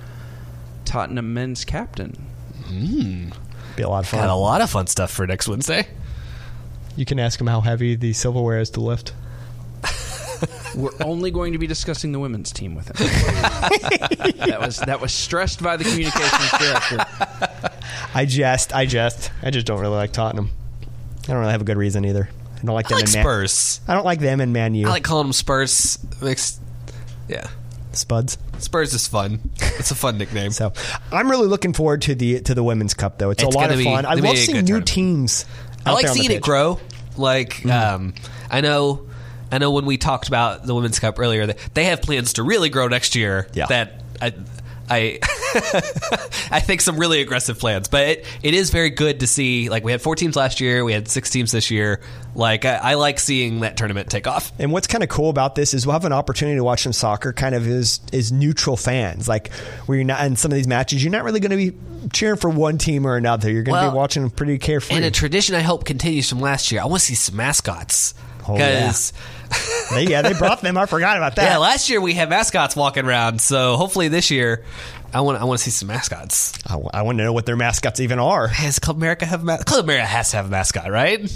[0.83, 2.17] Tottenham men's captain.
[3.75, 4.39] Be a lot of Got a fun.
[4.39, 5.87] lot of fun stuff for next Wednesday.
[6.95, 9.13] You can ask him how heavy the silverware is to lift.
[10.75, 13.07] We're only going to be discussing the women's team with him.
[14.47, 17.05] that was that was stressed by the communications director.
[18.13, 18.73] I jest.
[18.73, 19.31] I jest.
[19.41, 20.51] I just don't really like Tottenham.
[21.23, 22.29] I don't really have a good reason either.
[22.57, 23.81] I don't like I them like in Man- Spurs.
[23.87, 24.87] I don't like them in Man U.
[24.87, 25.97] I like calling them Spurs.
[26.21, 26.59] Makes
[27.27, 27.47] yeah.
[27.97, 28.37] Spuds.
[28.59, 29.51] Spurs is fun.
[29.79, 30.51] It's a fun nickname.
[30.55, 30.73] So
[31.11, 33.29] I'm really looking forward to the to the women's cup though.
[33.31, 34.05] It's, It's a lot gonna of be- fun.
[34.05, 34.87] I be love a seeing good new tournament.
[34.87, 35.45] teams.
[35.85, 36.43] I out like there on the seeing it pitch.
[36.43, 36.79] grow.
[37.17, 37.69] Like Mm-hmm.
[37.95, 38.13] um,
[38.49, 39.07] I know,
[39.51, 42.43] I know when we talked about the women's cup earlier, that they have plans to
[42.43, 43.47] really grow next year.
[43.53, 43.65] Yeah.
[43.67, 44.33] That I.
[44.89, 45.19] I
[46.51, 49.69] I think some really aggressive plans, but it, it is very good to see.
[49.69, 52.01] Like we had four teams last year, we had six teams this year.
[52.35, 54.51] Like I, I like seeing that tournament take off.
[54.59, 56.93] And what's kind of cool about this is we'll have an opportunity to watch some
[56.93, 59.27] soccer kind of as, as neutral fans.
[59.27, 59.53] Like
[59.85, 61.77] where you're not in some of these matches, you're not really going to be
[62.13, 63.49] cheering for one team or another.
[63.49, 64.97] You're going to Well, be watching them pretty carefree.
[64.97, 66.81] And a tradition I hope continues from last year.
[66.81, 68.13] I want to see some mascots
[68.47, 68.81] Oh, yeah.
[68.87, 69.13] because
[69.91, 70.77] They- yeah, they brought them.
[70.77, 71.43] I forgot about that.
[71.43, 73.41] yeah, last year we had mascots walking around.
[73.41, 74.63] So hopefully this year,
[75.13, 76.53] I want I want to see some mascots.
[76.65, 78.47] I, w- I want to know what their mascots even are.
[78.47, 81.31] Has Club America have ma- Club America has to have a mascot, right?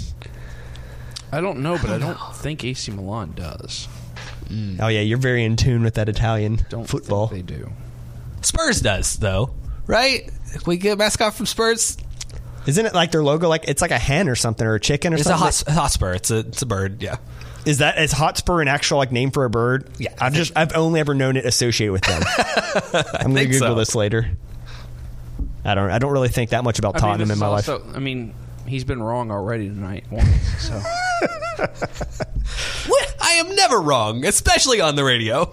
[1.32, 3.88] I don't know, but I don't think AC Milan does.
[4.80, 7.28] Oh yeah, you're very in tune with that Italian Don't football.
[7.28, 7.70] think they do.
[8.42, 9.50] Spurs does though,
[9.86, 10.28] right?
[10.66, 11.96] We get a mascot from Spurs.
[12.66, 13.48] Isn't it like their logo?
[13.48, 15.48] Like it's like a hen or something or a chicken or something?
[15.48, 15.74] It's a something.
[15.74, 16.12] hot, Hotspur.
[16.14, 17.02] It's a it's a bird.
[17.02, 17.16] Yeah.
[17.64, 19.88] Is that is Hotspur an actual like name for a bird?
[19.98, 22.22] Yeah, I I've just I've only ever known it associated with them.
[23.14, 23.74] I'm gonna think Google so.
[23.74, 24.30] this later.
[25.64, 27.58] I don't I don't really think that much about I mean, Tottenham this in my
[27.58, 27.82] is life.
[27.94, 28.34] I mean,
[28.66, 30.28] he's been wrong already tonight once.
[30.58, 30.74] So
[32.86, 33.14] What?
[33.20, 35.52] I am never wrong, especially on the radio.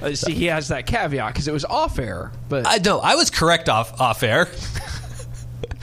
[0.00, 2.32] Uh, see, he has that caveat because it was off air.
[2.48, 4.48] But I know I was correct off off air.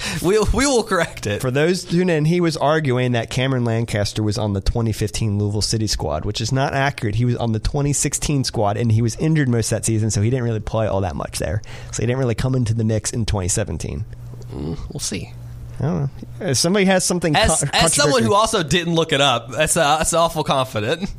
[0.22, 1.42] we'll we will correct it.
[1.42, 5.62] For those who know, he was arguing that Cameron Lancaster was on the 2015 Louisville
[5.62, 7.16] City squad, which is not accurate.
[7.16, 10.22] He was on the 2016 squad, and he was injured most of that season, so
[10.22, 11.62] he didn't really play all that much there.
[11.92, 14.06] So he didn't really come into the mix in 2017.
[14.52, 15.34] We'll see.
[15.80, 16.10] I don't know.
[16.48, 19.98] If somebody has something As, as someone who also didn't look it up, that's uh,
[19.98, 21.10] that's awful confident.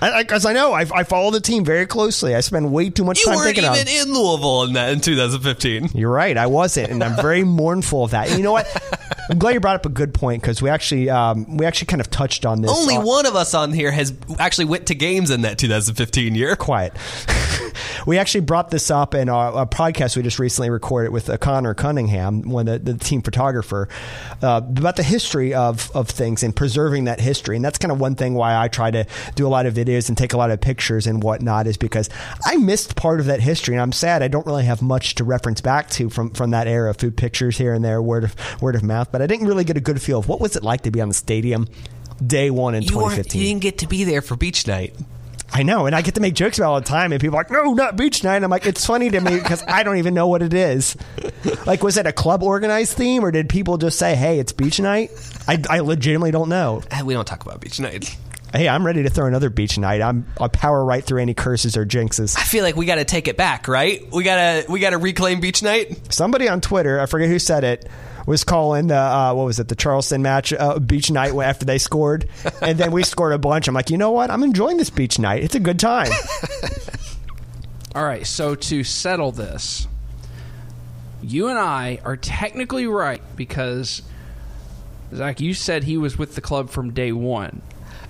[0.00, 2.34] I, because I know I, I follow the team very closely.
[2.34, 3.64] I spend way too much time thinking.
[3.64, 5.90] You time weren't even in Louisville in that in 2015.
[5.94, 6.36] You're right.
[6.36, 8.28] I wasn't, and I'm very mournful of that.
[8.28, 8.66] And you know what?
[9.28, 12.00] I'm glad you brought up a good point because we actually um, we actually kind
[12.00, 12.70] of touched on this.
[12.70, 16.34] Only on- one of us on here has actually went to games in that 2015
[16.34, 16.56] year.
[16.56, 16.92] quiet.
[18.06, 21.36] we actually brought this up in our, a podcast we just recently recorded with uh,
[21.36, 23.88] Connor Cunningham, one of the, the team photographer,
[24.42, 27.56] uh, about the history of, of things and preserving that history.
[27.56, 30.08] And that's kind of one thing why I try to do a lot of videos
[30.08, 32.08] and take a lot of pictures and whatnot is because
[32.44, 33.74] I missed part of that history.
[33.74, 36.66] And I'm sad I don't really have much to reference back to from, from that
[36.66, 36.90] era.
[36.90, 39.09] Of food pictures here and there, word of, word of mouth.
[39.12, 41.00] But I didn't really get a good feel of what was it like to be
[41.00, 41.68] on the stadium
[42.24, 43.40] day one in You, 2015.
[43.40, 44.94] you didn't get to be there for beach night.
[45.52, 47.36] I know, and I get to make jokes about it all the time, and people
[47.36, 49.82] are like, "No, not beach night." And I'm like, it's funny to me because I
[49.82, 50.96] don't even know what it is.
[51.66, 54.78] Like, was it a club organized theme, or did people just say, "Hey, it's beach
[54.78, 55.10] night"?
[55.48, 56.82] I, I legitimately don't know.
[56.92, 58.16] Eh, We don't talk about beach night.
[58.52, 60.00] Hey, I'm ready to throw another beach night.
[60.02, 62.38] I'm I'll power right through any curses or jinxes.
[62.38, 64.08] I feel like we got to take it back, right?
[64.12, 66.12] We gotta we gotta reclaim beach night.
[66.14, 67.88] Somebody on Twitter, I forget who said it,
[68.30, 71.78] was calling the uh, what was it, the Charleston match uh, beach night after they
[71.78, 72.28] scored,
[72.62, 73.66] and then we scored a bunch.
[73.66, 74.30] I'm like, you know what?
[74.30, 75.42] I'm enjoying this beach night.
[75.42, 76.10] It's a good time.
[77.94, 79.88] All right, so to settle this,
[81.20, 84.02] you and I are technically right because
[85.12, 87.62] Zach, you said he was with the club from day one.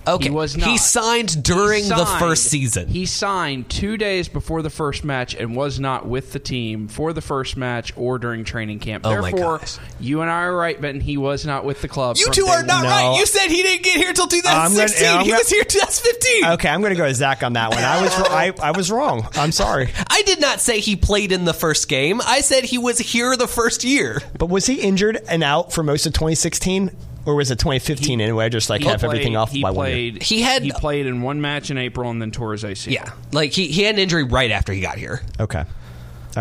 [0.07, 0.67] Okay, He was not.
[0.67, 2.87] He signed during He the first season.
[2.87, 7.13] He signed two days before the first match and was not with the team for
[7.13, 9.05] the first match or during training camp.
[9.05, 9.77] Oh my Therefore, gosh.
[9.99, 11.01] you and I are right, Benton.
[11.01, 12.17] He was not with the club.
[12.17, 12.83] you two are not one.
[12.83, 12.89] No.
[13.11, 13.19] right.
[13.19, 15.03] You said he didn't get here until 2016.
[15.07, 16.45] Gonna- he I'm was here 2015.
[16.53, 17.83] okay, I'm going to go with Zach on that one.
[17.83, 19.27] I was I, I was wrong.
[19.35, 22.21] I'm sorry, I did not say he played in the first game.
[22.25, 24.21] I said he was here the first year.
[24.37, 26.89] but was he injured and out for most of 2016,
[27.25, 28.49] or was it 2015 anyway?
[28.49, 29.95] Just like He have played- everything off He by one year.
[30.11, 30.23] played.
[30.23, 32.93] He had- he played in one match in April and then tore his ACL.
[32.93, 35.21] Yeah, like he, he had an injury right after he got here.
[35.39, 35.59] Okay.
[35.59, 35.65] All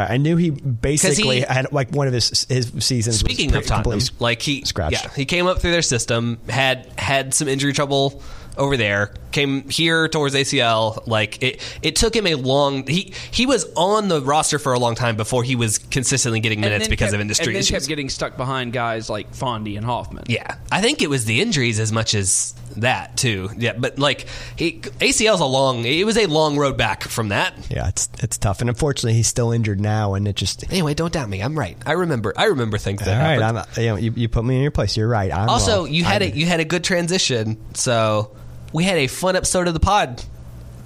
[0.02, 3.18] right, I knew he basically he- had like one of his his seasons.
[3.18, 4.92] Speaking was of Tottenham, completely like he, scratched.
[5.04, 8.22] yeah, he came up through their system, had had some injury trouble
[8.61, 11.06] over there, came here towards ACL.
[11.06, 12.86] Like it, it took him a long.
[12.86, 16.61] He he was on the roster for a long time before he was consistently getting
[16.61, 17.70] minutes because kept- of industry and then issues.
[17.70, 20.24] kept getting stuck behind guys like Fondy and Hoffman.
[20.28, 23.48] Yeah, I think it was the injuries as much as that too.
[23.56, 25.84] Yeah, but like he, ACL's a long.
[25.84, 27.54] It was a long road back from that.
[27.70, 30.70] Yeah, it's it's tough, and unfortunately, he's still injured now, and it just.
[30.70, 31.40] Anyway, don't doubt me.
[31.40, 31.76] I'm right.
[31.86, 32.32] I remember.
[32.36, 33.66] I remember things that All right, happened.
[33.76, 34.96] I'm, you, know, you, you put me in your place.
[34.96, 35.32] You're right.
[35.32, 35.92] I'm also, wrong.
[35.92, 37.58] you had I- a you had a good transition.
[37.74, 38.36] So
[38.72, 40.22] we had a fun episode of the pod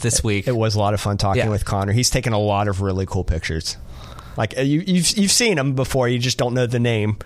[0.01, 0.47] this week.
[0.49, 1.49] It was a lot of fun talking Yeah.
[1.51, 1.93] with Connor.
[1.93, 3.76] He's taken a lot of really cool pictures.
[4.37, 6.09] Like uh, you, you've you've seen him before.
[6.09, 7.16] You just don't know the name.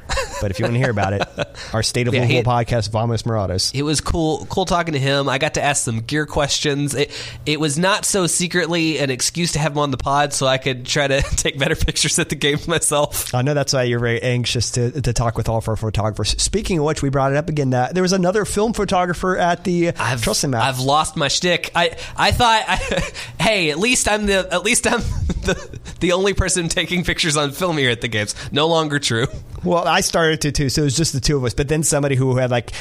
[0.41, 1.23] But if you want to hear about it,
[1.73, 3.75] our State of Yeah, he- podcast, Vamos Morados.
[3.75, 5.29] It was cool, cool talking to him.
[5.29, 6.95] I got to ask some gear questions.
[6.95, 7.11] It,
[7.45, 10.59] it was not so secretly an excuse to have him on the pod, so I
[10.59, 13.35] could try to take better pictures at the games myself.
[13.35, 16.41] I know that's why you're very anxious to, to talk with all of our photographers.
[16.41, 17.71] Speaking of which, we brought it up again.
[17.71, 20.63] That there was another film photographer at the I've Charleston match.
[20.63, 21.73] I've lost my shtick.
[21.75, 25.01] I I thought, I, hey, at least I'm the at least I'm
[25.43, 28.35] the the only person taking pictures on film here at the games.
[28.53, 29.27] No longer true.
[29.65, 31.55] Well, I started to too, so it was just the two of us.
[31.55, 32.73] But then somebody who had like,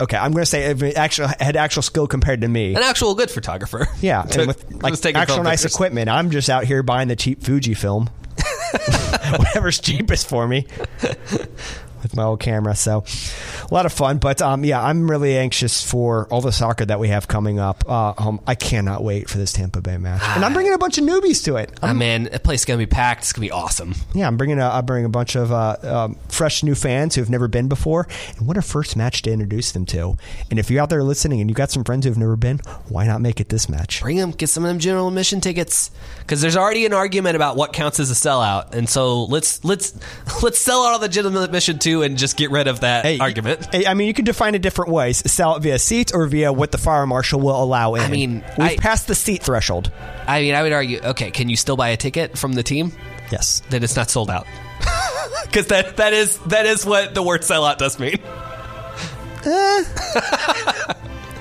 [0.00, 2.74] okay, I'm going to say if actual had actual skill compared to me.
[2.74, 3.86] An actual good photographer.
[4.00, 5.74] Yeah, Took- and with like actual nice pictures.
[5.76, 6.08] equipment.
[6.08, 8.10] I'm just out here buying the cheap Fuji film,
[9.36, 10.66] whatever's cheapest for me,
[12.02, 12.74] with my old camera.
[12.74, 13.04] So
[13.70, 14.18] a lot of fun.
[14.18, 17.84] But um, yeah, I'm really anxious for all the soccer that we have coming up.
[17.88, 20.98] Uh, um, I cannot wait for this Tampa Bay match, and I'm bringing a bunch
[20.98, 21.72] of newbies to it.
[21.82, 23.22] Ah, man, the place is gonna be packed.
[23.22, 23.94] It's gonna be awesome.
[24.14, 27.20] Yeah, I'm bringing a, I'm bringing a bunch of uh, um, fresh new fans who
[27.20, 30.16] have never been before, and what a first match to introduce them to.
[30.50, 32.58] And if you're out there listening and you've got some friends who have never been,
[32.88, 34.02] why not make it this match?
[34.02, 35.90] Bring them, get some of them general admission tickets,
[36.20, 39.98] because there's already an argument about what counts as a sellout, and so let's let's
[40.42, 43.18] let's sell out all the general admission too, and just get rid of that Hey,
[43.18, 43.68] argument.
[43.72, 46.52] hey, I mean, you can define it different ways: sell it via seats or via
[46.52, 48.02] what the fire marshal will allow in.
[48.02, 49.90] I mean, we've I- passed the seat threshold.
[50.26, 52.92] I mean, I would argue, okay, can you still buy a ticket from the team?
[53.32, 53.62] Yes.
[53.70, 54.46] Then it's not sold out.
[55.44, 58.18] Because that that is that is what the word sellout does mean.
[59.46, 59.84] Eh.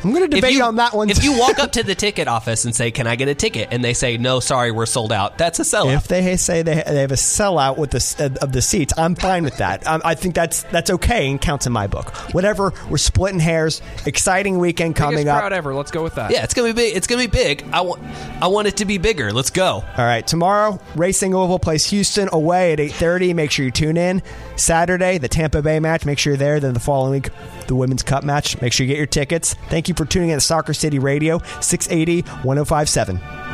[0.08, 1.10] I'm going to debate you, on that one.
[1.10, 3.70] if you walk up to the ticket office and say, "Can I get a ticket?"
[3.72, 5.96] and they say, "No, sorry, we're sold out," that's a sellout.
[5.98, 9.16] if they say they, they have a sellout with the uh, of the seats, I'm
[9.16, 9.86] fine with that.
[9.86, 12.16] Um, I think that's that's okay and counts in my book.
[12.34, 13.82] Whatever, we're splitting hairs.
[14.06, 15.58] Exciting weekend Biggest coming crowd up.
[15.58, 15.74] ever.
[15.74, 16.32] Let's go with that.
[16.32, 16.96] yeah, it's gonna be big.
[16.96, 17.66] It's gonna be big.
[17.74, 18.02] I want
[18.42, 19.34] I want it to be bigger.
[19.34, 19.84] Let's go.
[19.98, 23.34] All right, tomorrow Racing Oval plays Houston away at 8:30.
[23.34, 24.22] Make sure you tune in.
[24.58, 26.06] Saturday, the Tampa Bay match.
[26.06, 26.60] Make sure you're there.
[26.60, 27.30] Then the following week,
[27.68, 28.60] the Women's Cup match.
[28.62, 29.54] Make sure you get your tickets.
[29.70, 33.47] Thank you for tuning in to Soccer City Radio 680 1057.